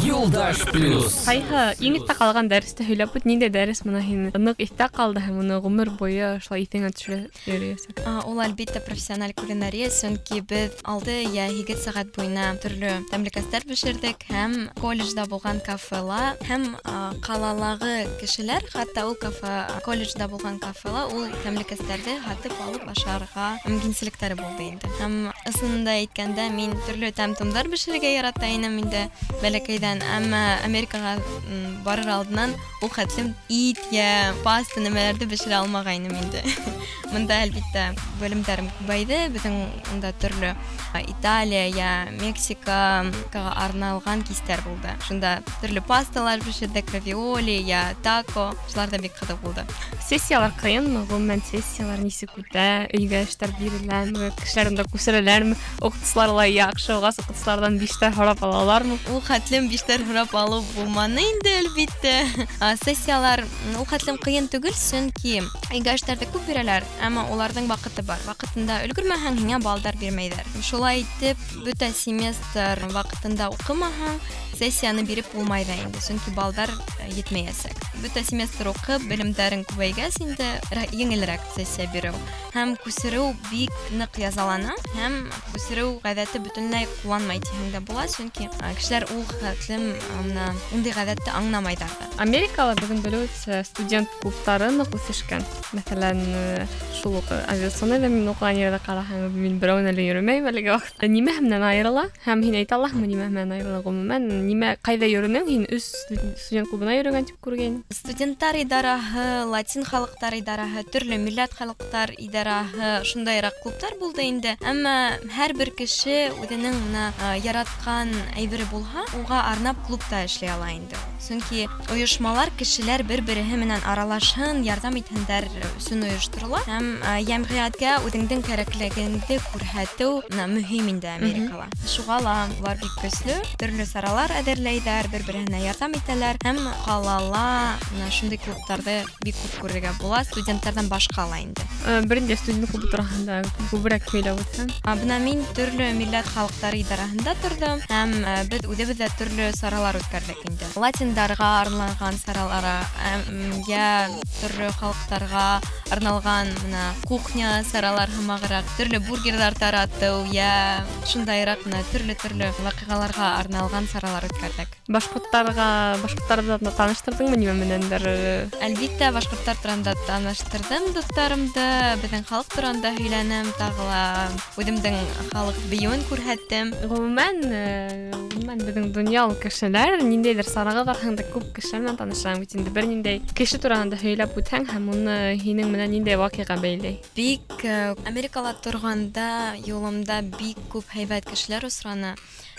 Юлдаш 0.05 0.65
плюс. 0.73 1.25
Ҡайһы 1.27 1.63
иң 1.85 1.99
иҫтә 1.99 2.15
ҡалған 2.19 2.49
дәресте 2.49 2.85
һөйләп 2.87 3.15
үт, 3.19 3.27
ниндәй 3.29 3.51
дәрес 3.53 3.83
менән 3.85 4.05
һин 4.05 4.21
ныҡ 4.33 4.61
иҫтә 4.65 4.89
ҡалды 4.95 5.21
һәм 5.25 5.41
уны 5.43 5.59
ғүмер 5.65 5.91
буйы 5.99 6.29
шулай 6.45 6.65
иҫеңә 6.65 6.91
төшөрә 6.97 7.19
йөрөйәсәк? 7.49 8.01
А, 8.05 8.23
Ул 8.29 8.41
әлбиттә 8.45 8.81
профессиональ 8.85 9.35
кулинария, 9.37 9.91
сөнки 9.93 10.41
беҙ 10.41 10.79
алты 10.89 11.17
йә 11.29 11.49
һигеҙ 11.53 11.81
сәғәт 11.85 12.13
буйына 12.17 12.47
төрлө 12.63 12.93
тәмлекәстәр 13.11 13.67
бешерҙек 13.69 14.25
һәм 14.31 14.57
колледжда 14.81 15.27
булған 15.33 15.61
кафела 15.67 16.35
һәм 16.49 16.65
а, 16.85 17.13
ҡалалағы 17.25 17.95
кешеләр, 18.23 18.65
хатта 18.73 19.07
ул 19.09 19.17
кафе, 19.21 19.53
колледжда 19.85 20.29
булған 20.33 20.61
кафела 20.65 21.07
ул 21.13 21.29
тәмлекәстәрҙе 21.45 22.19
һатып 22.25 22.57
алып 22.69 22.89
ашарға 22.95 23.51
мөмкинселектәре 23.69 24.39
булды 24.41 24.71
инде. 24.73 24.93
Һәм 25.01 25.19
ысынында 25.51 25.99
әйткәндә 26.05 26.49
мин 26.55 26.77
төрлө 26.89 27.13
тәм-томдар 27.17 27.69
бешерергә 27.73 28.15
ярата 28.17 28.49
инем 28.53 28.79
инде 28.85 29.07
бәләкәйҙән. 29.43 29.98
икән, 29.99 30.03
әммә 30.17 30.43
Америкаға 30.67 31.17
м, 31.19 31.79
барыр 31.87 32.11
алдынан 32.19 32.55
ул 32.85 32.91
хәтлем 32.93 33.33
ит 33.49 33.81
я 33.95 34.35
паста 34.45 34.83
нәмәләрде 34.85 35.29
бешерә 35.31 35.63
алмагайным 35.63 36.13
инде. 36.19 36.43
Монда 37.15 37.39
әлбиттә 37.45 37.93
белемдәрем 38.21 38.69
күбәйде, 38.81 39.29
бөтен 39.33 39.55
монда 39.91 40.11
төрле 40.21 40.55
а, 40.93 41.01
Италия 41.01 41.69
я 41.71 42.09
Мексикага 42.19 43.53
арналган 43.55 44.25
кистәр 44.27 44.61
булды. 44.67 44.93
Шунда 45.07 45.37
төрле 45.61 45.81
пасталар 45.85 46.43
бешердек, 46.45 46.91
равиоли 46.93 47.55
я 47.65 47.95
тако, 48.03 48.51
шулар 48.73 48.91
да 48.91 48.99
бик 48.99 49.15
кызык 49.19 49.39
булды. 49.45 49.65
Сессиялар 50.05 50.53
ҡыйынмы? 50.61 51.05
Ғөмүмән 51.09 51.45
сессиялар 51.49 52.03
нисек 52.03 52.35
үтә? 52.41 52.89
Өйгә 52.93 53.25
эштәр 53.29 53.55
биреләме? 53.61 54.33
Кешеләр 54.43 54.73
унда 54.73 54.85
күсерәләрме? 54.91 55.57
Уҡытыусылар 55.81 56.51
яҡшы, 56.51 56.99
уғас 56.99 57.21
уҡытыусыларҙан 57.23 57.79
биштәр 57.81 58.13
һорап 58.19 58.43
алалармы? 58.45 58.99
Ул 59.15 59.23
хәтлем 59.25 59.71
биштәр 59.79 60.03
һорап 60.09 60.33
алып 60.35 60.65
булманы 60.75 61.23
инде 61.23 61.53
әлбиттә. 61.61 62.15
А, 62.61 62.75
Сессиялар 62.81 63.43
м, 63.45 63.77
ул 63.81 63.87
хәтлем 63.87 64.19
кыйын 64.19 64.49
түгел, 64.51 64.75
сөнки 64.75 65.37
өйгә 65.71 65.95
эштәрҙе 65.99 66.27
күп 66.33 66.47
бирәләр, 66.49 66.87
әммә 67.05 67.27
уларҙың 67.35 67.69
ваҡыты 67.71 68.03
бар. 68.09 68.19
Ваҡытында 68.27 68.81
өлгөрмәһәң, 68.89 69.39
һиңә 69.43 69.61
балдар 69.65 69.99
бирмәйҙәр. 70.01 70.47
Шулай 70.65 71.05
итеп, 71.05 71.39
бөтә 71.67 71.93
семестр 71.95 72.83
ваҡытында 72.95 73.51
уҡымаһаң, 73.55 74.19
сессияны 74.55 75.03
биреп 75.03 75.27
булмай 75.35 75.65
ҙа 75.67 75.75
инде, 75.83 75.99
сөнки 76.01 76.31
балдар 76.37 76.71
э, 77.03 77.09
етмәйәсәк. 77.11 77.75
Бөтә 78.05 78.23
семестр 78.23 78.69
уҡып, 78.71 79.03
белемдәрең 79.11 79.65
күбәйгәс 79.67 80.21
инде 80.23 80.47
рә- 80.71 80.87
еңелерәк 80.95 81.43
сессия 81.57 81.89
биреү. 81.91 82.15
Һәм 82.55 82.77
күсереү 82.85 83.33
бик 83.51 83.75
ныҡ 83.99 84.21
язалана, 84.23 84.77
һәм 84.95 85.17
күсереү 85.51 85.97
ғәҙәте 86.05 86.39
бөтөнләй 86.45 86.87
ҡулланмай 87.03 87.43
тиһәң 87.43 87.73
дә 87.75 87.81
була, 87.89 88.07
сөнки 88.07 88.47
а, 88.61 88.71
кешеләр 88.79 89.09
ул 89.17 89.25
хәтлем 89.43 89.68
а, 89.69 90.23
мына 90.23 90.47
ундай 90.73 90.95
ғәҙәтте 90.97 91.33
аңламайҙар 91.35 91.93
ҙа. 92.01 92.09
Америкала 92.25 92.75
бөгөн 92.79 93.03
белеүебеҙсә 93.05 93.61
студент 93.69 94.09
клубтары 94.23 94.71
ныҡ 94.73 94.95
үҫешкән. 94.97 95.45
Мәҫәлән, 95.75 96.21
э, 96.39 96.67
шул 96.95 97.19
уҡ 97.19 97.33
авиационныйҙа 97.35 98.09
мин 98.09 98.29
уҡыған 98.33 98.61
ерҙә 98.61 98.81
ҡараһаң, 98.87 99.27
мин 99.35 99.59
берәүенә 99.61 99.93
лә 99.97 100.05
йөрөмәйем 100.09 100.47
әлеге 100.53 100.71
ваҡытта. 100.75 101.11
Нимәһе 101.11 101.43
менән 101.45 101.63
айырыла? 101.69 102.07
Һәм 102.25 102.45
һин 102.47 102.55
әйтә 102.63 102.79
алаһыңмы 102.79 103.09
нимә 103.11 103.29
менән 103.35 103.53
айырыла? 103.59 103.83
Ғөмүмән, 103.85 104.29
нимә 104.49 104.77
ҡайҙа 104.87 105.11
йөрөнөң? 105.11 105.49
Һин 105.51 105.67
өс 105.75 105.91
студент 106.07 106.71
клубына 106.71 106.95
йөрөгән 106.99 107.29
тип 107.29 107.39
күргәйнем. 107.45 107.83
Студенттар 107.91 108.57
идараһы, 108.63 109.27
латин 109.51 109.85
халыҡтар 109.85 110.39
идараһы, 110.39 110.85
төрлө 110.95 111.19
милләт 111.19 111.55
халыҡтар 111.59 112.15
идараһы, 112.19 113.05
шундайыраҡ 113.11 113.61
клубтар 113.63 113.99
булды 114.01 114.25
инде. 114.29 114.57
Әммә 114.63 115.19
һәр 115.35 115.55
бер 115.59 115.71
кеше 115.77 116.31
үҙенең 116.43 116.79
менә 116.89 117.05
а, 117.21 117.35
яратҡан 117.37 118.13
әйбере 118.39 118.67
булһа, 118.71 119.05
уға 119.21 119.43
арнап 119.59 119.81
клубта 119.87 120.25
эшләй 120.25 120.53
ала 120.55 120.71
инде. 120.75 120.97
Сөнки 121.25 121.65
ойошмалар 121.93 122.51
кешеләр 122.59 123.03
бер-береһе 123.09 123.57
менән 123.57 123.81
аралашһын, 123.89 124.61
ярдәм 124.67 124.99
итһендәр 125.01 125.47
өсөн 125.79 126.05
ойошторола. 126.05 126.61
Һәм 126.69 126.89
а, 127.01 127.15
йәмғиәткә 127.25 127.95
үҙеңдең 128.05 128.45
кәрәклегеңде 128.45 129.39
күрһәтеү 129.53 130.11
менә 130.31 130.47
мөһим 130.53 130.91
инде 130.93 131.09
Америкала. 131.15 131.71
Шуға 131.89 132.19
ла 132.21 132.37
улар 132.61 132.77
бик 132.83 132.93
көслө, 133.01 133.39
төрлө 133.61 133.87
саралар 133.89 134.35
әҙерләйҙәр, 134.43 135.09
бер-береһенә 135.15 135.63
ярдәм 135.65 135.97
итәләр 135.97 136.41
һәм 136.45 136.61
ҡалала 136.85 137.47
менә 137.95 138.11
шундай 138.13 138.41
клубтарҙы 138.45 138.99
бик 139.25 139.39
күп 139.41 139.57
күрергә 139.65 139.95
була, 140.03 140.21
студенттарҙан 140.29 140.93
башҡа 140.93 141.25
ла 141.31 141.41
инде. 141.41 141.65
Э, 141.87 142.03
Беренче 142.05 142.37
студент 142.37 142.71
клубы 142.71 142.89
тураһында 142.93 143.41
күберәк 143.71 144.09
һөйләп 144.13 144.41
үтһәң. 144.45 144.71
А, 144.85 144.95
Бына 145.01 145.19
мин 145.25 145.41
төрлө 145.57 145.91
милләт 145.97 146.29
халыҡтары 146.35 146.81
идараһында 146.85 147.35
тордом 147.43 147.81
һәм 147.89 148.15
ә, 148.25 148.37
беҙ 148.51 148.69
үҙебеҙ 148.69 149.01
ҙә 149.03 149.09
төрлө 149.19 149.48
саралар 149.57 149.97
үткәрҙек 149.97 150.41
инде. 150.49 150.67
Латиндарға 150.77 151.49
арналған 151.65 152.17
саралара, 152.19 152.81
әм, 153.09 153.63
йә 153.69 154.09
төрлө 154.41 154.71
халыҡтарға 154.81 155.47
арналған 155.95 156.51
мына 156.65 156.85
кухня 157.07 157.63
саралар 157.65 158.11
һымағыраҡ, 158.11 158.65
төрлө 158.79 159.01
бургерҙар 159.09 159.55
таратыу, 159.55 160.25
йә 160.33 160.83
шундайыраҡ 161.07 161.65
мына 161.67 161.83
төрлө-төрлө 161.93 162.51
ваҡиғаларға 162.65 163.29
арналған 163.41 163.89
саралар 163.93 164.27
үткәрҙек. 164.29 164.69
Башҡорттарға, 164.89 165.69
башҡорттарҙы 166.03 166.59
да 166.65 166.75
таныштырдыңмы 166.77 167.39
нимә 167.41 167.55
менәндер? 167.61 168.03
э, 168.05 168.49
Әлбиттә, 168.61 169.13
башҡорттар 169.15 169.57
тураһында 169.63 169.95
таныштырҙым 170.09 170.91
дуҫтарымды, 170.97 171.69
беҙҙең 172.03 172.27
халыҡ 172.29 172.49
тураһында 172.57 172.95
һөйләнем, 172.99 173.53
тағы 173.61 173.89
ла 173.89 174.29
үҙемдең 174.61 174.99
халыҡ 175.33 175.63
бейеүен 175.71 176.05
күрһәттем. 176.11 176.75
Ғөмүмән, 176.91 177.45
э, 177.53 178.28
ғөмүмән 178.39 178.61
беҙҙең 178.67 178.87
донъял 178.95 179.35
кешеләр 179.43 180.01
ниндәйҙер 180.05 180.47
сараға 180.49 180.85
барһаң 180.89 181.19
да 181.19 181.27
күп 181.33 181.47
кешеләр 181.57 181.85
менән 181.85 181.99
танышаң 182.01 182.43
бит 182.43 182.55
инде 182.59 182.73
бер 182.75 182.89
ниндәй 182.91 183.21
кеше 183.39 183.61
тураһында 183.63 183.99
һөйләп 184.03 184.39
үтһәң 184.41 184.69
һәм 184.71 184.89
уны 184.95 185.17
һинең 185.43 185.71
менән 185.75 185.95
ниндәй 185.97 186.19
ваҡиға 186.21 186.59
бәйләй. 186.63 187.01
Бик 187.17 187.65
э, 187.65 187.95
Америкала 188.07 188.55
торғанда 188.65 189.29
юлымда 189.67 190.23
бик 190.39 190.61
күп 190.73 190.91
һәйбәт 190.95 191.31
кешеләр 191.31 191.67
осраны. 191.71 192.15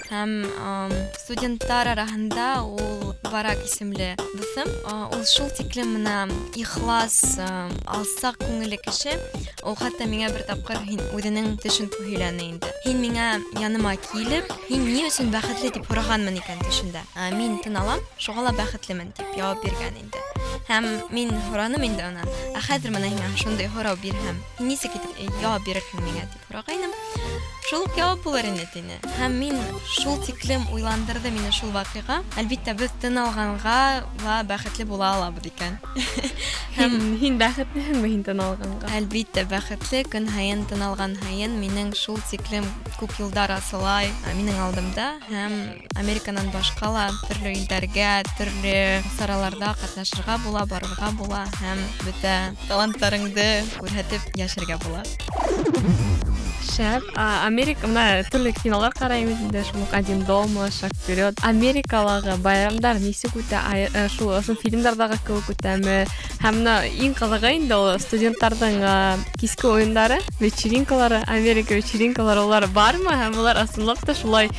Һәм 0.10 0.32
ам, 0.62 0.92
студенттар 1.18 1.90
араһында 1.96 2.62
ул 2.64 3.14
Барак 3.25 3.64
исемле 3.66 4.14
дуҫым, 4.38 4.70
а, 4.86 5.10
ул 5.12 5.24
шул 5.28 5.50
тиклем 5.50 5.96
менә 5.98 6.30
ихлас, 6.56 7.38
а, 7.42 7.68
алсаҡ 7.98 8.38
күңелле 8.44 8.78
кеше. 8.86 9.16
Ул 9.66 9.75
хатта 9.80 10.06
миңә 10.08 10.30
бер 10.36 10.46
тапҡыр 10.48 10.84
һин 10.86 11.02
үҙенең 11.18 11.56
төшөн 11.64 11.90
һөйләне 11.98 12.46
инде. 12.52 12.72
Һин 12.86 13.02
миңә 13.02 13.28
яныма 13.60 13.96
килеп, 14.06 14.54
һин 14.70 14.86
ни 14.88 15.04
өсөн 15.10 15.34
бәхетле 15.34 15.74
дип 15.75 15.90
һорағанмын 15.90 16.38
икән 16.40 16.62
төшөндә. 16.64 17.02
А, 17.16 17.32
Мин 17.36 17.58
тын 17.66 17.75
алам, 17.82 18.00
шуға 18.22 18.46
ла 18.48 18.54
бәхетлемен 18.56 19.12
дип 19.18 19.36
яуап 19.36 19.66
биргән 19.66 20.00
инде. 20.00 20.22
Һәм 20.70 20.88
мин 21.12 21.34
һораным 21.50 21.84
инде 21.84 22.06
унан, 22.08 22.30
ә 22.56 22.62
хәҙер 22.70 22.94
менә 22.96 23.12
һиңә 23.12 23.34
шундай 23.42 23.68
һорау 23.74 24.00
бирһәм, 24.02 24.40
һин 24.60 24.72
нисек 24.72 24.96
итеп 24.96 25.20
э, 25.20 25.28
яуап 25.42 25.66
бирерһең 25.68 26.08
миңә 26.08 26.25
дип 26.32 26.48
һорағайным. 26.50 26.96
Шул 27.70 27.88
уҡ 27.88 27.96
яуап 27.98 28.22
булыр 28.22 28.46
ине 28.46 28.68
тине. 28.70 29.00
Һәм 29.18 29.40
мин 29.42 29.56
шул 29.90 30.20
тиклем 30.22 30.68
уйландырҙы 30.70 31.32
мине 31.34 31.50
шул 31.50 31.72
ваҡиға. 31.74 32.20
Әлбиттә, 32.38 32.75
беҙ 32.78 32.92
тын 33.02 33.18
алғанға 33.24 33.78
ла 34.22 34.36
бәхетле 34.46 34.86
була 34.86 35.16
алабыҙ 35.16 35.48
икән. 35.50 35.80
Һин, 36.75 36.94
һин 37.18 37.40
бәхетлеһеңме 37.42 38.12
һин 38.12 38.22
тын 38.28 38.44
алғанға? 38.46 38.92
Әлбиттә, 39.00 39.48
бәхетле 39.50 40.04
көн 40.14 40.30
һайын 40.36 40.62
тын 40.70 40.84
алған 40.86 41.16
һайын 41.24 41.56
минең 41.58 41.94
шул 41.98 42.20
тиклем 42.30 42.68
күп 43.00 43.16
юлдар 43.24 43.56
асылай 43.56 44.12
ә, 44.12 44.36
минең 44.38 44.60
алдымда 44.68 45.08
һәм 45.32 45.56
Американан 46.04 46.52
башҡа 46.54 46.92
ла 46.92 47.08
төрлө 47.25 47.56
илдәргә, 47.56 48.12
төрлө 48.38 48.75
сараларда 49.16 49.74
ҡатнашырға 49.82 50.38
була, 50.46 50.68
барырға 50.70 51.14
була 51.18 51.46
һәм 51.64 51.82
бөтә 52.04 52.36
таланттарыңды 52.68 53.50
күрһәтеп 53.80 54.36
йәшәргә 54.36 54.78
була. 54.86 55.06
Шәп. 56.75 57.06
А, 57.16 57.46
Америка, 57.60 57.88
мына 57.88 58.24
төрлө 58.32 58.54
кинолар 58.56 58.94
ҡарайбыҙ 58.96 59.42
инде, 59.48 59.64
шул 59.68 59.82
уҡ 59.84 59.94
«Один 59.98 60.24
дома», 60.25 60.70
«Шаг 60.72 60.92
вперед». 61.04 61.36
Америкалағы 61.44 62.38
байрамдар 62.42 63.00
нисек 63.00 63.36
үтә? 63.36 63.60
Ай- 63.68 63.90
э, 63.94 64.08
Шул 64.10 64.32
ошо 64.32 64.56
фильмдарҙағы 64.56 65.18
кеүек 65.28 65.50
үтәме? 65.52 66.06
Һәм 66.42 66.62
мына 66.62 66.75
иң 66.86 67.16
ҡыҙығы 67.18 67.52
инде 67.58 67.75
ул 67.75 68.00
студенттарҙың 68.00 68.75
а, 68.86 69.18
киске 69.40 69.68
уйындары, 69.68 70.20
вечеринкалары, 70.40 71.24
Америка 71.28 71.74
вечеринкалары 71.75 72.42
улар 72.46 72.68
бармы? 72.68 73.12
Һәм 73.12 73.38
улар 73.42 73.58
ысынлап 73.64 74.00
та 74.06 74.14
шулай 74.14 74.50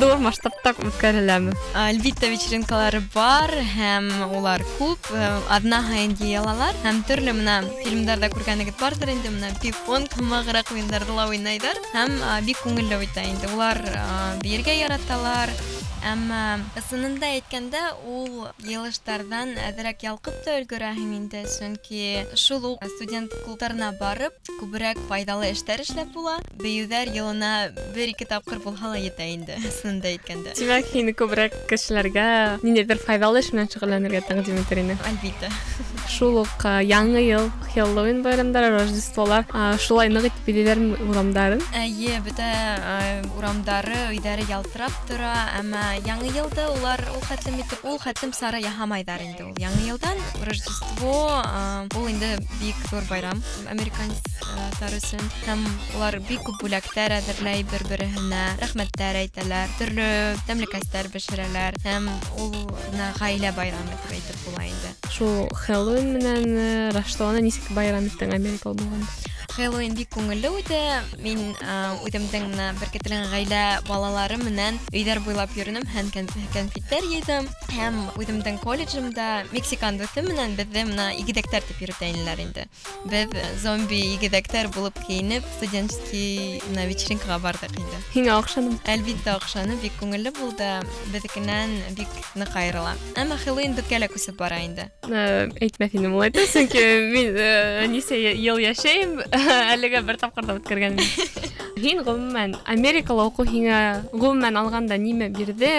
ҙур 0.00 0.16
масштабта 0.18 0.72
үткәреләме? 0.80 1.52
Әлбиттә 1.76 2.30
вечеринкалары 2.32 3.02
бар 3.14 3.50
һәм 3.76 4.08
улар 4.38 4.64
күп, 4.78 5.10
э, 5.14 5.28
аҙна 5.52 5.82
һайын 5.90 6.16
йыйылалар 6.20 6.74
һәм 6.84 7.02
төрлө 7.08 7.32
менә 7.36 7.58
фильмдарда 7.84 8.30
күргәнегеҙ 8.32 8.78
бардыр 8.80 9.12
инде 9.12 9.28
менә 9.30 9.52
пинг-понг 9.60 10.16
һымағыраҡ 10.16 10.72
уйындарҙы 10.72 11.12
ла 11.16 11.28
уйнайҙар 11.28 11.76
һәм 11.92 12.16
а, 12.22 12.39
бик 12.46 12.60
күңелле 12.64 13.00
үтә 13.04 13.24
инде. 13.28 13.50
Улар 13.54 13.80
а, 13.96 14.06
бейергә 14.42 14.74
яраталар. 14.76 15.52
Әммә 16.06 16.40
ысынында 16.78 17.28
әйткәндә 17.34 17.80
ул 18.06 18.44
йылыштарҙан 18.62 19.56
әҙерәк 19.58 20.04
ялҡып 20.06 20.36
та 20.44 20.56
өлгөрәһең 20.60 21.14
инде, 21.16 21.40
сөнки 21.50 22.22
шул 22.38 22.66
уҡ 22.68 22.84
студент 22.92 23.32
клубтарына 23.44 23.88
барып, 23.98 24.36
күберәк 24.60 25.00
файҙалы 25.08 25.48
эштәр 25.54 25.82
эшләп 25.82 26.12
була. 26.14 26.36
Бейеүҙәр 26.60 27.10
йылына 27.14 27.52
бер-ике 27.96 28.28
тапҡыр 28.30 28.60
булһа 28.62 28.92
ла 28.92 29.00
етә 29.00 29.26
инде, 29.32 29.56
ысынында 29.66 30.12
әйткәндә. 30.12 30.54
Тимәк, 30.60 30.92
һин 30.94 31.10
күберәк 31.18 31.56
кешеләргә 31.72 32.26
ниндәйҙер 32.62 33.02
файҙалы 33.02 33.42
эш 33.42 33.50
менән 33.56 33.72
шөғөлләнергә 33.74 34.22
тәҡдим 34.28 34.62
итер 34.62 34.82
инең. 34.84 35.02
Әлбиттә. 35.10 35.50
Шул 36.06 36.38
уҡ 36.44 36.62
а, 36.68 36.76
яңы 36.86 37.24
йыл, 37.24 37.50
Хэллоуин 37.74 38.22
байрамдары, 38.22 38.70
Рождестволар, 38.76 39.42
а, 39.50 39.72
шулай 39.82 40.12
ныҡ 40.12 40.28
итеп 40.30 40.46
биләйҙәрме 40.46 41.00
урамдарын? 41.10 41.64
Эйе, 41.76 42.20
бөтә 42.24 42.46
э, 42.46 43.18
урамдары, 43.36 43.98
өйҙәре 44.14 44.46
ялтырап 44.48 44.94
тора, 45.10 45.34
әммә 45.58 45.86
менә 45.89 45.89
яңы 46.06 46.28
йылды 46.30 46.66
улар 46.76 47.00
ул 47.14 47.22
хәтлем 47.26 47.58
итеп 47.62 47.84
ул 47.88 47.98
хәтлем 47.98 48.32
сары 48.36 48.60
яһамайҙар 48.62 49.22
инде 49.24 49.44
ул 49.46 49.54
яңы 49.60 49.86
йылдан 49.88 50.20
рождество 50.46 51.42
а, 51.42 51.86
ул 51.98 52.08
инде 52.10 52.36
бик 52.60 52.76
зур 52.90 53.02
байрам 53.10 53.42
американецтар 53.72 54.96
өсөн 54.98 55.22
һәм 55.46 55.64
улар 55.96 56.18
бик 56.28 56.44
күп 56.46 56.60
бүләктәр 56.62 57.16
әҙерләй 57.18 57.66
бер 57.72 57.86
береһенә 57.90 58.42
рәхмәттәр 58.62 59.20
әйтәләр 59.24 59.72
төрлө 59.80 60.08
тәмлекәстәр 60.46 61.10
бешерәләр 61.14 61.78
һәм 61.84 62.10
ул 62.38 62.52
менә 62.92 63.12
ғаилә 63.20 63.54
байрамы 63.56 63.94
дип 63.94 64.18
әйтеп 64.18 64.44
була 64.48 64.66
инде 64.68 64.94
Шул 65.16 65.46
Хэллоуин 65.64 66.12
менән 66.18 66.44
э, 66.52 66.68
Рождествоны 66.92 67.40
нисек 67.46 67.70
байрам 67.76 68.06
иттең 68.10 68.34
Америкала 68.36 68.76
булганда? 68.76 69.29
Хэллоуин 69.56 69.94
бик 69.96 70.10
күңелле 70.12 70.50
үтә. 70.52 70.80
Мин 71.24 71.54
а, 71.64 71.94
үҙемдең 72.04 72.50
менә 72.52 72.66
беркетелгән 72.80 73.30
ғаилә 73.32 73.62
балалары 73.88 74.36
менән 74.42 74.76
өйҙәр 74.92 75.22
буйлап 75.24 75.54
йөрөнөм 75.56 75.86
һәм 75.94 76.10
кән- 76.12 76.28
кәнфиттәр 76.52 77.06
йыйҙым. 77.08 77.48
Һәм 77.72 78.00
үҙемдең 78.20 78.58
колледжымда 78.64 79.46
Мексикан 79.52 79.96
дуҫым 80.00 80.28
менән 80.32 80.56
беҙҙе 80.58 80.84
менә 80.90 81.06
игеҙәктәр 81.22 81.64
тип 81.68 81.80
йөрөтәйнеләр 81.86 82.42
инде. 82.44 82.66
Беҙ 83.08 83.32
зомби 83.62 84.00
игеҙәктәр 84.16 84.68
булып 84.76 84.98
кейенеп 85.06 85.44
студенческий 85.56 86.60
менә 86.70 86.86
вечеринкаға 86.90 87.38
бардык 87.44 87.72
инде. 87.80 87.98
Һиңә 88.14 88.36
оҡшаным. 88.40 88.76
Әлбиттә 88.92 89.36
оҡшаны, 89.38 89.76
бик 89.82 89.92
күңелле 90.00 90.32
булды. 90.36 90.68
Беҙҙекенән 91.14 91.74
бик 91.96 92.08
ныҡ 92.36 92.52
айырыла. 92.60 92.94
Әммә 93.16 93.38
Хэллоуин 93.44 93.76
беҙгә 93.78 94.00
лә 94.04 94.08
күсеп 94.12 94.36
бара 94.40 94.60
инде. 94.64 94.88
Э, 95.08 95.48
Әйтмәҫ 95.60 95.94
инем 95.96 96.14
ул 96.16 96.24
әйтә, 96.26 96.46
сөнки 96.50 96.82
мин 97.12 97.36
э, 97.36 97.86
нисә 97.92 98.16
йыл 98.18 98.58
йәшәйем, 98.62 99.20
әлегә 99.74 100.02
бер 100.06 100.18
тапҡыр 100.20 100.48
да 100.48 100.58
үткәргәнем. 100.60 101.02
юк. 101.70 101.70
Һин 101.76 102.00
ғөмүмән 102.06 102.54
Америкала 102.72 103.26
уҡыу 103.28 103.46
һиңә 103.48 103.78
ғөмүмән 104.12 104.56
алғанда 104.60 104.96
нимә 105.00 105.28
бирҙе? 105.34 105.72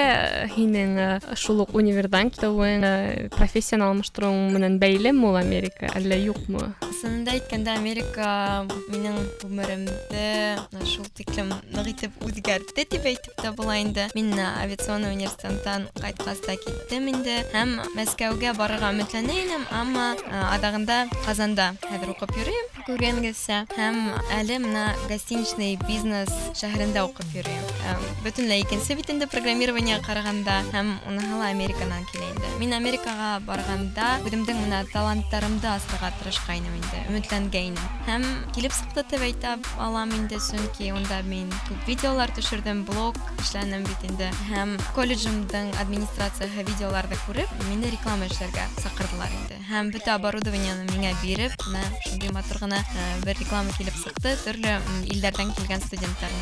Һинең 0.53 0.91
э, 1.01 1.07
шул 1.35 1.63
уҡ 1.63 1.73
универҙан 1.77 2.29
китеүең, 2.33 2.85
э, 2.85 3.29
профессионал 3.33 3.93
алмаштырыуың 3.95 4.53
менән 4.53 4.77
бәйлеме 4.81 5.25
ул 5.27 5.37
Америка, 5.39 5.89
әллә 5.97 6.19
юҡмы? 6.21 6.63
Ысынында 6.85 7.33
әйткәндә 7.37 7.75
Америка 7.77 8.65
минең 8.91 9.17
ғүмеремде 9.41 10.27
на 10.73 10.85
шул 10.85 11.07
тиклем 11.17 11.51
ныҡ 11.73 11.91
итеп 11.93 12.21
үҙгәртте 12.25 12.85
тип 12.85 13.09
әйтеп 13.09 13.41
тә 13.41 13.53
була 13.57 13.79
инде. 13.81 14.07
Мин 14.15 14.31
на 14.37 14.53
авиационный 14.61 15.15
университеттан 15.15 15.89
ҡайтҡас 15.97 16.43
та 16.45 16.57
киттем 16.61 17.09
инде 17.11 17.41
һәм 17.53 17.77
Мәскәүгә 17.97 18.53
барырға 18.57 18.93
өмөтләнә 18.93 19.37
инем, 19.43 19.65
әммә 19.73 20.07
ә, 20.21 20.43
аҙағында 20.55 20.97
Ҡазанда 21.25 21.71
хәҙер 21.87 22.13
уҡып 22.13 22.35
йөрөйөм, 22.37 22.69
күргәнегеҙсә, 22.87 23.63
һәм 23.77 24.01
әле 24.37 24.59
менә 24.63 24.85
гостиничный 25.09 25.77
бизнес 25.81 26.29
шәһәрендә 26.57 27.01
уҡып 27.07 27.31
йөрөйөм. 27.33 27.63
Ә, 27.89 27.95
Бөтөнләй 28.21 28.61
икенсе 28.61 28.95
бит 28.97 29.09
инде 29.09 29.25
программирование 29.29 29.97
ҡарағанда 30.05 30.59
һәм 30.73 30.91
уныһы 31.09 31.39
ла 31.39 31.47
Американан 31.49 32.05
килә 32.11 32.27
инде. 32.29 32.51
Мин 32.59 32.75
Америкаға 32.77 33.39
барғанда 33.47 34.19
үҙемдең 34.27 34.61
менә 34.65 34.83
таланттарымды 34.91 35.69
асырға 35.71 36.11
тырышҡайным 36.19 36.75
инде, 36.77 37.01
өмөтләнгәйнем. 37.09 37.89
Һәм 38.05 38.25
килеп 38.53 38.75
сыҡты 38.77 39.03
тип 39.09 39.25
әйтә 39.25 39.55
алам 39.81 40.13
инде, 40.13 40.39
сөнки 40.39 40.91
унда 40.93 41.21
мин 41.25 41.49
күп 41.69 41.87
видеолар 41.89 42.33
төшөрҙөм, 42.37 42.83
блог 42.89 43.17
эшләнем 43.41 43.85
бит 43.87 44.05
инде. 44.09 44.29
Һәм 44.51 44.77
колледжымдың 44.97 45.73
администрацияһы 45.81 46.67
видеоларҙы 46.69 47.17
күреп, 47.25 47.49
мине 47.69 47.89
реклама 47.93 48.29
эшләргә 48.29 48.67
саҡырҙылар 48.83 49.33
инде. 49.41 49.57
Һәм 49.71 49.91
бөтә 49.95 50.15
оборудованияны 50.17 50.85
миңә 50.93 51.13
биреп, 51.21 51.55
менә 51.67 51.83
шундый 52.07 52.31
матур 52.35 52.61
ғына 52.63 52.79
э, 52.81 53.07
бер 53.25 53.37
реклама 53.39 53.73
килеп 53.77 53.95
сыҡты, 53.99 54.35
төрлө 54.45 54.77
м, 54.77 55.01
илдәрҙән 55.11 55.51
килгән 55.57 55.70
dengan 55.72 55.88
setuju 55.88 56.04
ntar. 56.04 56.32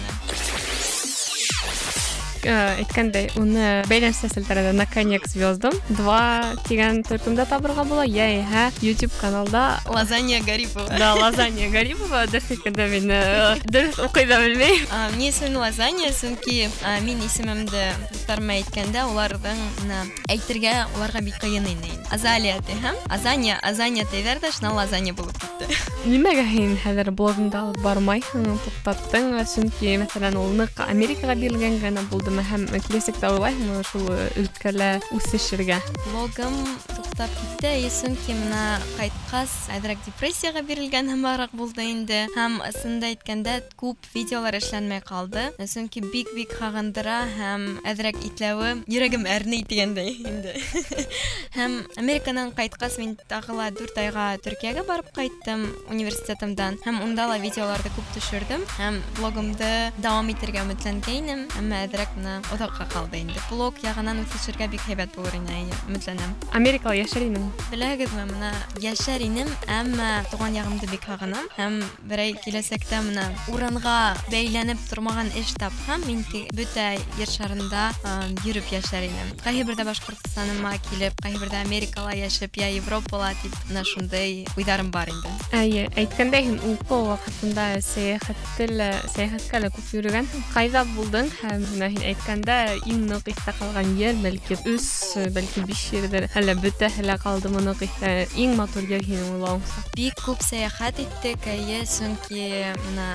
Әйткәндәй, 2.46 3.32
уны 3.42 3.82
бәйләнеш 3.90 4.20
сәселтәрендә 4.22 4.74
на 4.78 4.86
конек 4.86 5.24
звездам 5.32 5.74
2 5.98 6.60
тигән 6.68 7.00
төркемдә 7.08 7.48
табырға 7.50 7.86
була, 7.90 8.04
йәиһә 8.06 8.68
YouTube 8.86 9.16
каналда 9.20 9.80
Лазанья 9.90 10.44
Гарипова. 10.46 10.86
да 10.98 11.16
Лазанья 11.16 11.72
Гарипова 11.74 12.28
дөрес 12.30 12.52
әйткәндә 12.54 12.86
мин 12.92 13.10
э, 13.10 13.58
дөрес 13.66 13.98
уҡый 13.98 14.28
да 14.30 14.38
белмәйем. 14.44 14.86
А, 14.92 15.10
Ни 15.18 15.32
өсөн 15.32 15.58
лазанья, 15.58 16.12
сөнки 16.14 16.70
а, 16.84 17.00
мин 17.02 17.18
исемемде 17.26 17.88
дуҫтарыма 18.14 18.60
әйткәндә, 18.62 19.08
уларҙың 19.10 19.58
менә 19.82 20.04
әйтергә 20.30 20.76
уларға 21.00 21.26
бик 21.26 21.42
ҡыйын 21.42 21.66
ине. 21.66 21.90
инде. 21.90 22.06
Азалия 22.12 22.60
ти 22.62 22.74
һәм 22.78 22.96
Азанья, 23.10 23.58
Азанья 23.64 24.06
тиҙәр 24.06 24.38
ҙә 24.44 24.52
шунан 24.54 24.76
лазанья 24.78 25.14
булып 25.14 25.34
китте. 25.42 25.66
Нимәгә 26.06 26.46
һин 26.46 26.78
хәҙер 26.84 27.10
блогыңда 27.10 27.64
алып 27.66 27.82
бармайһың, 27.82 28.46
туҡтаттың, 28.62 29.32
сөнки 29.50 29.98
мәсәлән 29.98 30.38
ул 30.38 30.54
ныҡ 30.60 30.78
Америкаға 30.86 31.34
бирелгән 31.36 31.80
генә 31.82 32.06
булдымы 32.30 32.44
һәм 32.46 32.68
киләсәктә 32.88 33.32
уйлайһыңмы 33.36 33.84
шул 33.90 34.10
өлкәлә 34.42 34.90
үсешергә? 35.16 35.80
Блогым 36.06 36.56
туҡтап 36.92 37.32
китте, 37.40 37.72
и 37.86 37.90
сөнки 37.92 38.36
менә 38.36 38.64
ҡайтҡас 38.96 39.54
әҙерәк 39.76 40.02
депрессияға 40.06 40.64
бирелгән 40.68 41.10
һымараҡ 41.14 41.56
булды 41.56 41.86
инде. 41.90 42.22
Һәм 42.36 42.60
ысынында 42.68 43.12
әйткәндә 43.14 43.56
күп 43.80 44.10
видеолар 44.14 44.58
эшләнмәй 44.60 45.04
ҡалды. 45.06 45.48
Сөнки 45.66 46.04
бик-бик 46.04 46.56
һағындыра 46.60 47.18
һәм 47.38 47.68
әҙерәк 47.88 48.22
итләүе 48.30 48.72
йөрәгем 48.86 49.26
әрней 49.30 49.64
тигәндәй 49.68 50.16
инде. 50.26 50.56
һәм 51.56 51.78
Американан 52.02 52.52
ҡайтҡас 52.56 53.00
мин 53.00 53.16
тағы 53.30 53.56
ла 53.56 53.70
дүрт 53.72 53.98
айға 54.02 54.26
Төркиәгә 54.44 54.84
барып 54.88 55.12
ҡайттым 55.16 55.66
университетымдан. 55.92 56.80
Һәм 56.86 57.02
унда 57.06 57.30
ла 57.32 57.40
видеоларҙы 57.40 57.92
күп 57.96 58.12
төшөрҙөм. 58.18 58.66
Һәм 58.78 59.00
блогымды 59.20 59.72
дауам 60.04 60.30
итергә 60.34 60.66
өмөтләнгәйнем. 60.66 61.48
Әммә 61.60 61.86
әҙерәк 61.88 62.18
менә 62.20 62.42
оҙаҡҡа 62.52 62.86
ҡалды 62.92 63.22
инде. 63.24 63.40
Блог 63.50 63.78
яғынан 63.84 64.20
үҫешергә 64.26 64.68
бик 64.72 64.82
һәйбәт 64.90 65.16
булыр 65.16 65.36
ине, 65.36 65.64
өмөтләнәм. 65.88 66.34
Америкала 66.52 66.96
яшәр 66.96 67.24
инең. 67.24 67.46
Беләгеҙме, 67.72 68.26
менә 68.32 68.52
йәшәр 68.82 69.22
инем, 69.24 69.48
әммә 69.72 70.26
туған 70.32 70.56
яғымды 70.60 70.90
бик 70.92 71.06
һағынам. 71.08 71.48
Һәм 71.56 71.80
берәй 72.10 72.34
киләсәктә 72.44 73.00
менә 73.08 73.26
урынға 73.48 74.16
бәйләнеп 74.32 74.78
тормаған 74.90 75.32
эш 75.40 75.54
тапһам, 75.56 76.04
мин 76.08 76.24
ки- 76.32 76.48
бөтә 76.56 77.00
ер 77.20 77.28
шарында 77.32 77.92
а, 78.04 78.28
йөрөп 78.44 78.68
йәшәр 78.76 79.08
инем. 79.08 79.32
Ҡайһы 79.46 79.64
берҙә 79.70 79.86
Башҡортостаныма 79.88 80.76
килеп, 80.90 81.16
ҡайһы 81.24 81.40
берҙә 81.40 81.62
Америкала 81.64 82.12
йәшәп, 82.16 82.60
йә 82.60 82.76
Европала 82.76 83.32
тип, 83.42 83.56
менә 83.70 83.84
шундай 83.86 84.46
уйҙарым 84.58 84.92
бар 84.92 85.10
инде. 85.10 85.30
Әйе, 85.56 85.88
әйткәндәй 85.96 86.44
һин 86.50 86.60
уҡыу 86.60 87.08
ваҡытында 87.14 87.80
сәйәхәтте 87.82 88.68
лә, 88.74 88.90
сәйәхәткә 89.16 89.62
лә 89.64 89.70
күп 89.76 89.94
йөрөгәнһең. 89.96 90.44
Ҡайҙа 90.56 90.84
булдың 90.96 91.30
һәм 91.42 91.66
менә 91.76 91.90
һин 91.96 92.02
әйткәндә 92.10 92.58
иң 92.90 93.06
ныҡ 93.12 93.30
иҫтә 93.34 93.56
ҡалған 93.60 93.94
ер, 94.00 94.18
бәлки 94.24 94.58
өс, 94.72 94.90
бәлки 95.36 95.66
биш 95.70 95.86
ерҙер, 95.94 96.30
әллә 96.40 96.58
бөтәһе 96.64 97.06
лә 97.06 97.20
ҡалдымы 97.22 97.62
ныҡ 97.68 97.86
иҫтә. 97.86 98.14
Иң 98.42 98.58
матур 98.60 98.90
ер 98.90 99.06
һинең 99.06 99.36
уйлауыңса. 99.36 99.86
Бик 99.96 100.20
күп 100.26 100.42
сәйәхәт 100.46 101.04
иттек, 101.06 101.46
әйе, 101.52 101.86
сөнки 101.86 102.50
менә 102.90 103.10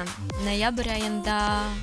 ноябрь 0.46 0.94
айында, 0.96 1.40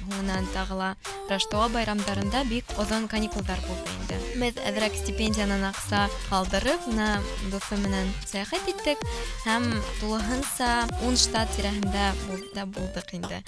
һуңынан 0.07 0.51
тағы 0.55 0.81
ла 0.81 0.91
Рождество 1.27 1.67
байрамдарында 1.73 2.43
бик 2.47 2.71
оҙон 2.79 3.07
каникулдар 3.11 3.59
булды 3.67 4.00
инде. 4.11 4.17
Беҙ 4.37 4.59
әҙерәк 4.69 4.93
стипендиянан 5.01 5.63
аҡса 5.71 6.03
ҡалдырып, 6.29 6.87
менә 6.91 7.07
дуҫым 7.51 7.81
менән 7.87 8.11
сәйәхәт 8.29 8.67
иттек 8.73 9.01
һәм 9.45 9.65
тулыһынса 10.01 10.69
10 11.01 11.17
штат 11.17 11.49
тирәһендә 11.57 12.11
бул- 12.27 12.45
да 12.55 12.65
булдыҡ 12.65 13.13
инде. 13.17 13.41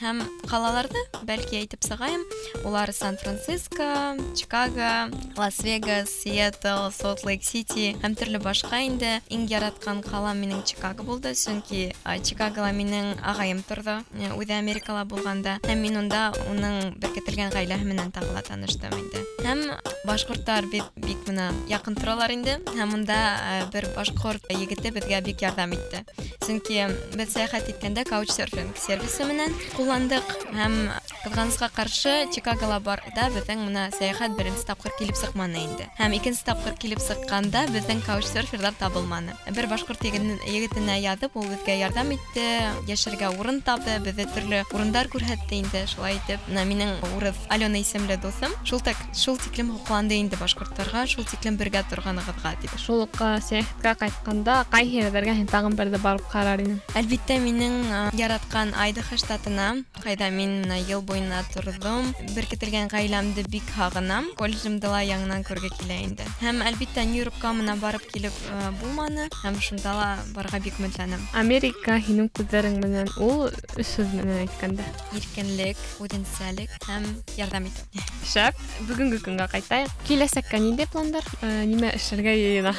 Һәм 0.00 0.22
ҡалаларҙы 0.48 1.02
бәлки 1.28 1.58
әйтеп 1.60 1.84
сығайым, 1.84 2.22
улар 2.64 2.92
Сан-Франциско, 2.92 4.16
Чикаго, 4.34 5.10
Лас-Вегас, 5.36 6.08
Сиэтл, 6.22 6.88
Солт-Лейк-Сити 6.90 7.96
һәм 8.02 8.16
төрлө 8.16 8.40
башҡа 8.42 8.80
инде. 8.86 9.20
Иң 9.30 9.46
яратҡан 9.50 10.00
ҡалам 10.04 10.40
минең 10.40 10.64
Чикаго 10.64 11.04
булды, 11.04 11.34
сөнки 11.34 11.92
а, 12.04 12.18
Чикагола 12.18 12.72
минең 12.72 13.16
ағайым 13.20 13.62
торҙо, 13.68 14.00
э, 14.16 14.32
үҙе 14.36 14.56
Америкала 14.58 15.04
булғанда. 15.04 15.58
Һәм 15.68 15.80
мин 15.84 15.96
унда 15.96 16.30
уның 16.50 16.96
беркетелгән 17.00 17.52
ғаиләһе 17.52 17.84
менән 17.84 18.12
тағы 18.12 18.32
ла 18.34 18.42
таныштым 18.42 18.92
инде. 18.98 19.24
Һәм 19.44 19.62
башҡорттар 20.08 20.66
бит 20.72 20.86
бик 20.96 21.26
менә 21.28 21.50
яҡын 21.70 21.96
торалар 21.98 22.32
инде. 22.32 22.58
Һәм 22.76 22.94
унда 22.98 23.18
э, 23.36 23.64
бер 23.72 23.86
башҡорт 23.96 24.48
егете 24.52 24.92
беҙгә 24.94 25.20
бик 25.26 25.42
ярҙам 25.44 25.74
итте. 25.76 26.04
Сөнки 26.44 26.86
беҙ 27.14 27.30
сәйәхәт 27.34 27.68
иткәндә 27.74 28.06
каучсерфинг 28.08 28.78
сервисы 28.80 29.26
менән 29.28 29.54
ҡулландык 29.76 30.34
һәм 30.56 30.76
ҡыҙғанысҡа 31.20 31.68
ҡаршы 31.76 32.14
Чикагола 32.34 32.80
барда 32.80 33.28
беҙҙең 33.34 33.66
менә 33.66 33.88
сәйәхәт 33.92 34.36
беренсе 34.38 34.64
тапҡыр 34.70 34.94
килеп 34.98 35.18
сыҡманы 35.20 35.60
инде. 35.66 35.88
Һәм 35.98 36.16
икенсе 36.16 36.46
тапҡыр 36.48 36.78
килеп 36.80 37.02
сыҡҡанда 37.04 37.66
беҙҙең 37.74 38.00
каучсерферҙар 38.06 38.74
табылманы. 38.80 39.36
Бер 39.54 39.68
башҡорт 39.68 40.00
егетен- 40.08 40.40
егетенә 40.48 40.96
яҙып, 41.04 41.36
ул 41.36 41.44
беҙгә 41.44 41.76
ярҙам 41.76 42.14
итте, 42.16 42.46
йәшәргә 42.88 43.34
урын 43.38 43.60
табы, 43.60 43.98
беҙҙе 44.06 44.26
төрлө 44.32 44.62
урындар 44.72 45.12
күрһәтте 45.12 45.60
инде, 45.60 45.84
шулай 45.86 46.16
итеп. 46.16 46.40
Менә 46.48 46.64
минең 46.72 46.96
урыҫ 47.18 47.36
Алена 47.50 47.78
исемле 47.78 48.16
дуҫым, 48.16 48.56
шул 48.64 48.80
так 48.80 48.96
шул 49.12 49.36
тиклем 49.36 49.76
һоҡланды 49.94 50.18
инде 50.18 50.40
башҡорттарға, 50.40 51.06
шул 51.06 51.28
тиклем 51.30 51.60
бергә 51.60 51.84
торғанығыҙға 51.92 52.54
тип. 52.64 52.74
Шул 52.80 53.06
уҡ 53.06 53.20
э, 53.22 53.30
сәйәхәткә 53.46 53.94
ҡайтҡанда 54.02 54.58
ҡайһы 54.74 55.06
ерҙәргә 55.06 55.36
һин 55.38 55.46
тағын 55.46 55.78
бер 55.78 55.94
дә 55.94 56.02
барып 56.02 56.26
ҡарар 56.34 56.64
инең? 56.64 56.82
Әлбиттә, 56.98 57.38
минең 57.44 57.78
а, 57.94 58.02
яратҡан 58.18 58.74
Айдаһо 58.74 59.20
штатына, 59.20 59.70
ҡайҙа 60.02 60.32
мин 60.34 60.60
менә 60.64 60.82
йыл 60.82 61.06
буйына 61.06 61.44
торҙом, 61.54 62.10
беркетелгән 62.34 62.80
дигән 62.80 62.88
гаиләмде 62.88 63.42
бик 63.50 63.66
һағынам. 63.76 64.30
Колледжымды 64.38 64.88
ла 64.88 65.00
яңынан 65.04 65.42
күргә 65.44 65.68
килә 65.74 65.98
инде. 66.06 66.24
Һәм 66.40 66.62
әлбиттә 66.64 67.04
Нью-Йоркка 67.04 67.52
мына 67.52 67.76
барып 67.76 68.06
килеп 68.12 68.32
э, 68.48 68.70
булманы. 68.80 69.28
Һәм 69.42 69.58
шунда 69.60 69.92
ла 69.92 70.08
барга 70.34 70.60
бик 70.60 70.78
өметләнәм. 70.80 71.20
Америка 71.34 71.98
һинең 72.00 72.30
күҙҙәрең 72.32 72.78
менән 72.80 73.10
ул 73.20 73.50
өс 73.76 73.96
һүҙ 73.98 74.14
менән 74.16 74.46
әйткәндә. 74.46 74.86
Иркенлек, 75.18 75.76
үтенсәлек 76.00 76.72
һәм 76.88 77.04
ярдәм 77.36 77.68
итү. 77.68 78.04
Шәп, 78.30 78.56
бүгенге 78.88 79.20
көнгә 79.26 79.50
ҡайтайыҡ. 79.74 79.90
Киләсәккә 80.08 80.60
ниндәй 80.62 80.86
пландар? 80.90 81.24
Э, 81.42 81.64
Нимә 81.68 81.92
эшләргә 81.96 82.34
йыйына? 82.38 82.72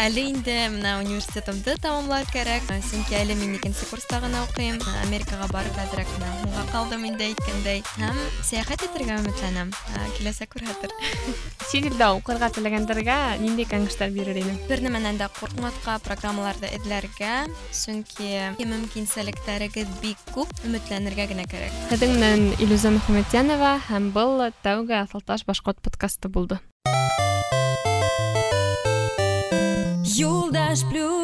Әле 0.00 0.24
инде 0.30 0.56
менә 0.74 0.96
университетымды 1.02 1.76
тамамлар 1.80 2.24
кәрәк. 2.32 2.66
Э, 2.72 2.80
Сөнки 2.82 3.14
әле 3.18 3.36
мин 3.38 3.54
икенсе 3.58 3.86
курста 3.90 4.20
гына 4.24 4.44
укыйм. 4.48 4.80
Э, 4.80 4.94
Америкага 5.06 5.48
барып 5.52 5.76
әҙерәк 5.84 6.08
менә 6.18 6.32
һуңға 6.42 6.64
ҡалдым 6.72 7.04
инде 7.10 7.30
әйткәндәй. 7.30 7.82
Һәм 8.00 8.18
сәйәхәт 8.50 8.86
итергә 8.88 9.20
үметләнәм. 9.22 9.72
Э, 9.94 10.08
Киләсәк 10.18 10.54
күрһәтер. 10.56 10.90
Сиделдә 11.70 12.10
уҡырға 12.18 12.50
теләгәндәргә 12.54 13.18
ниндәй 13.40 13.66
кәңәштәр 13.70 14.12
бирер 14.14 14.36
инең? 14.38 14.58
Бер 14.68 14.82
нәмәнән 14.84 15.16
дә 15.18 15.26
ҡурҡмаҫҡа, 15.38 15.96
программаларҙы 16.04 16.68
эҙләргә, 16.76 17.32
сөнки 17.74 18.28
мөмкинсәлектәрегеҙ 18.60 19.88
бик 20.02 20.20
күп, 20.34 20.52
өмөтләнергә 20.68 21.26
генә 21.32 21.46
кәрәк. 21.50 21.74
Һеҙҙең 21.90 22.14
менән 22.18 22.44
Илюза 22.62 22.92
Мөхәмәтйәнова 22.94 23.72
һәм 23.88 24.10
был 24.14 24.44
тәүге 24.62 25.00
Аҫылташ 25.00 25.44
башҡорт 25.48 25.80
подкасты 25.82 26.28
булды. 26.39 26.59
Юлдаш 30.05 30.83
плюс 30.89 31.18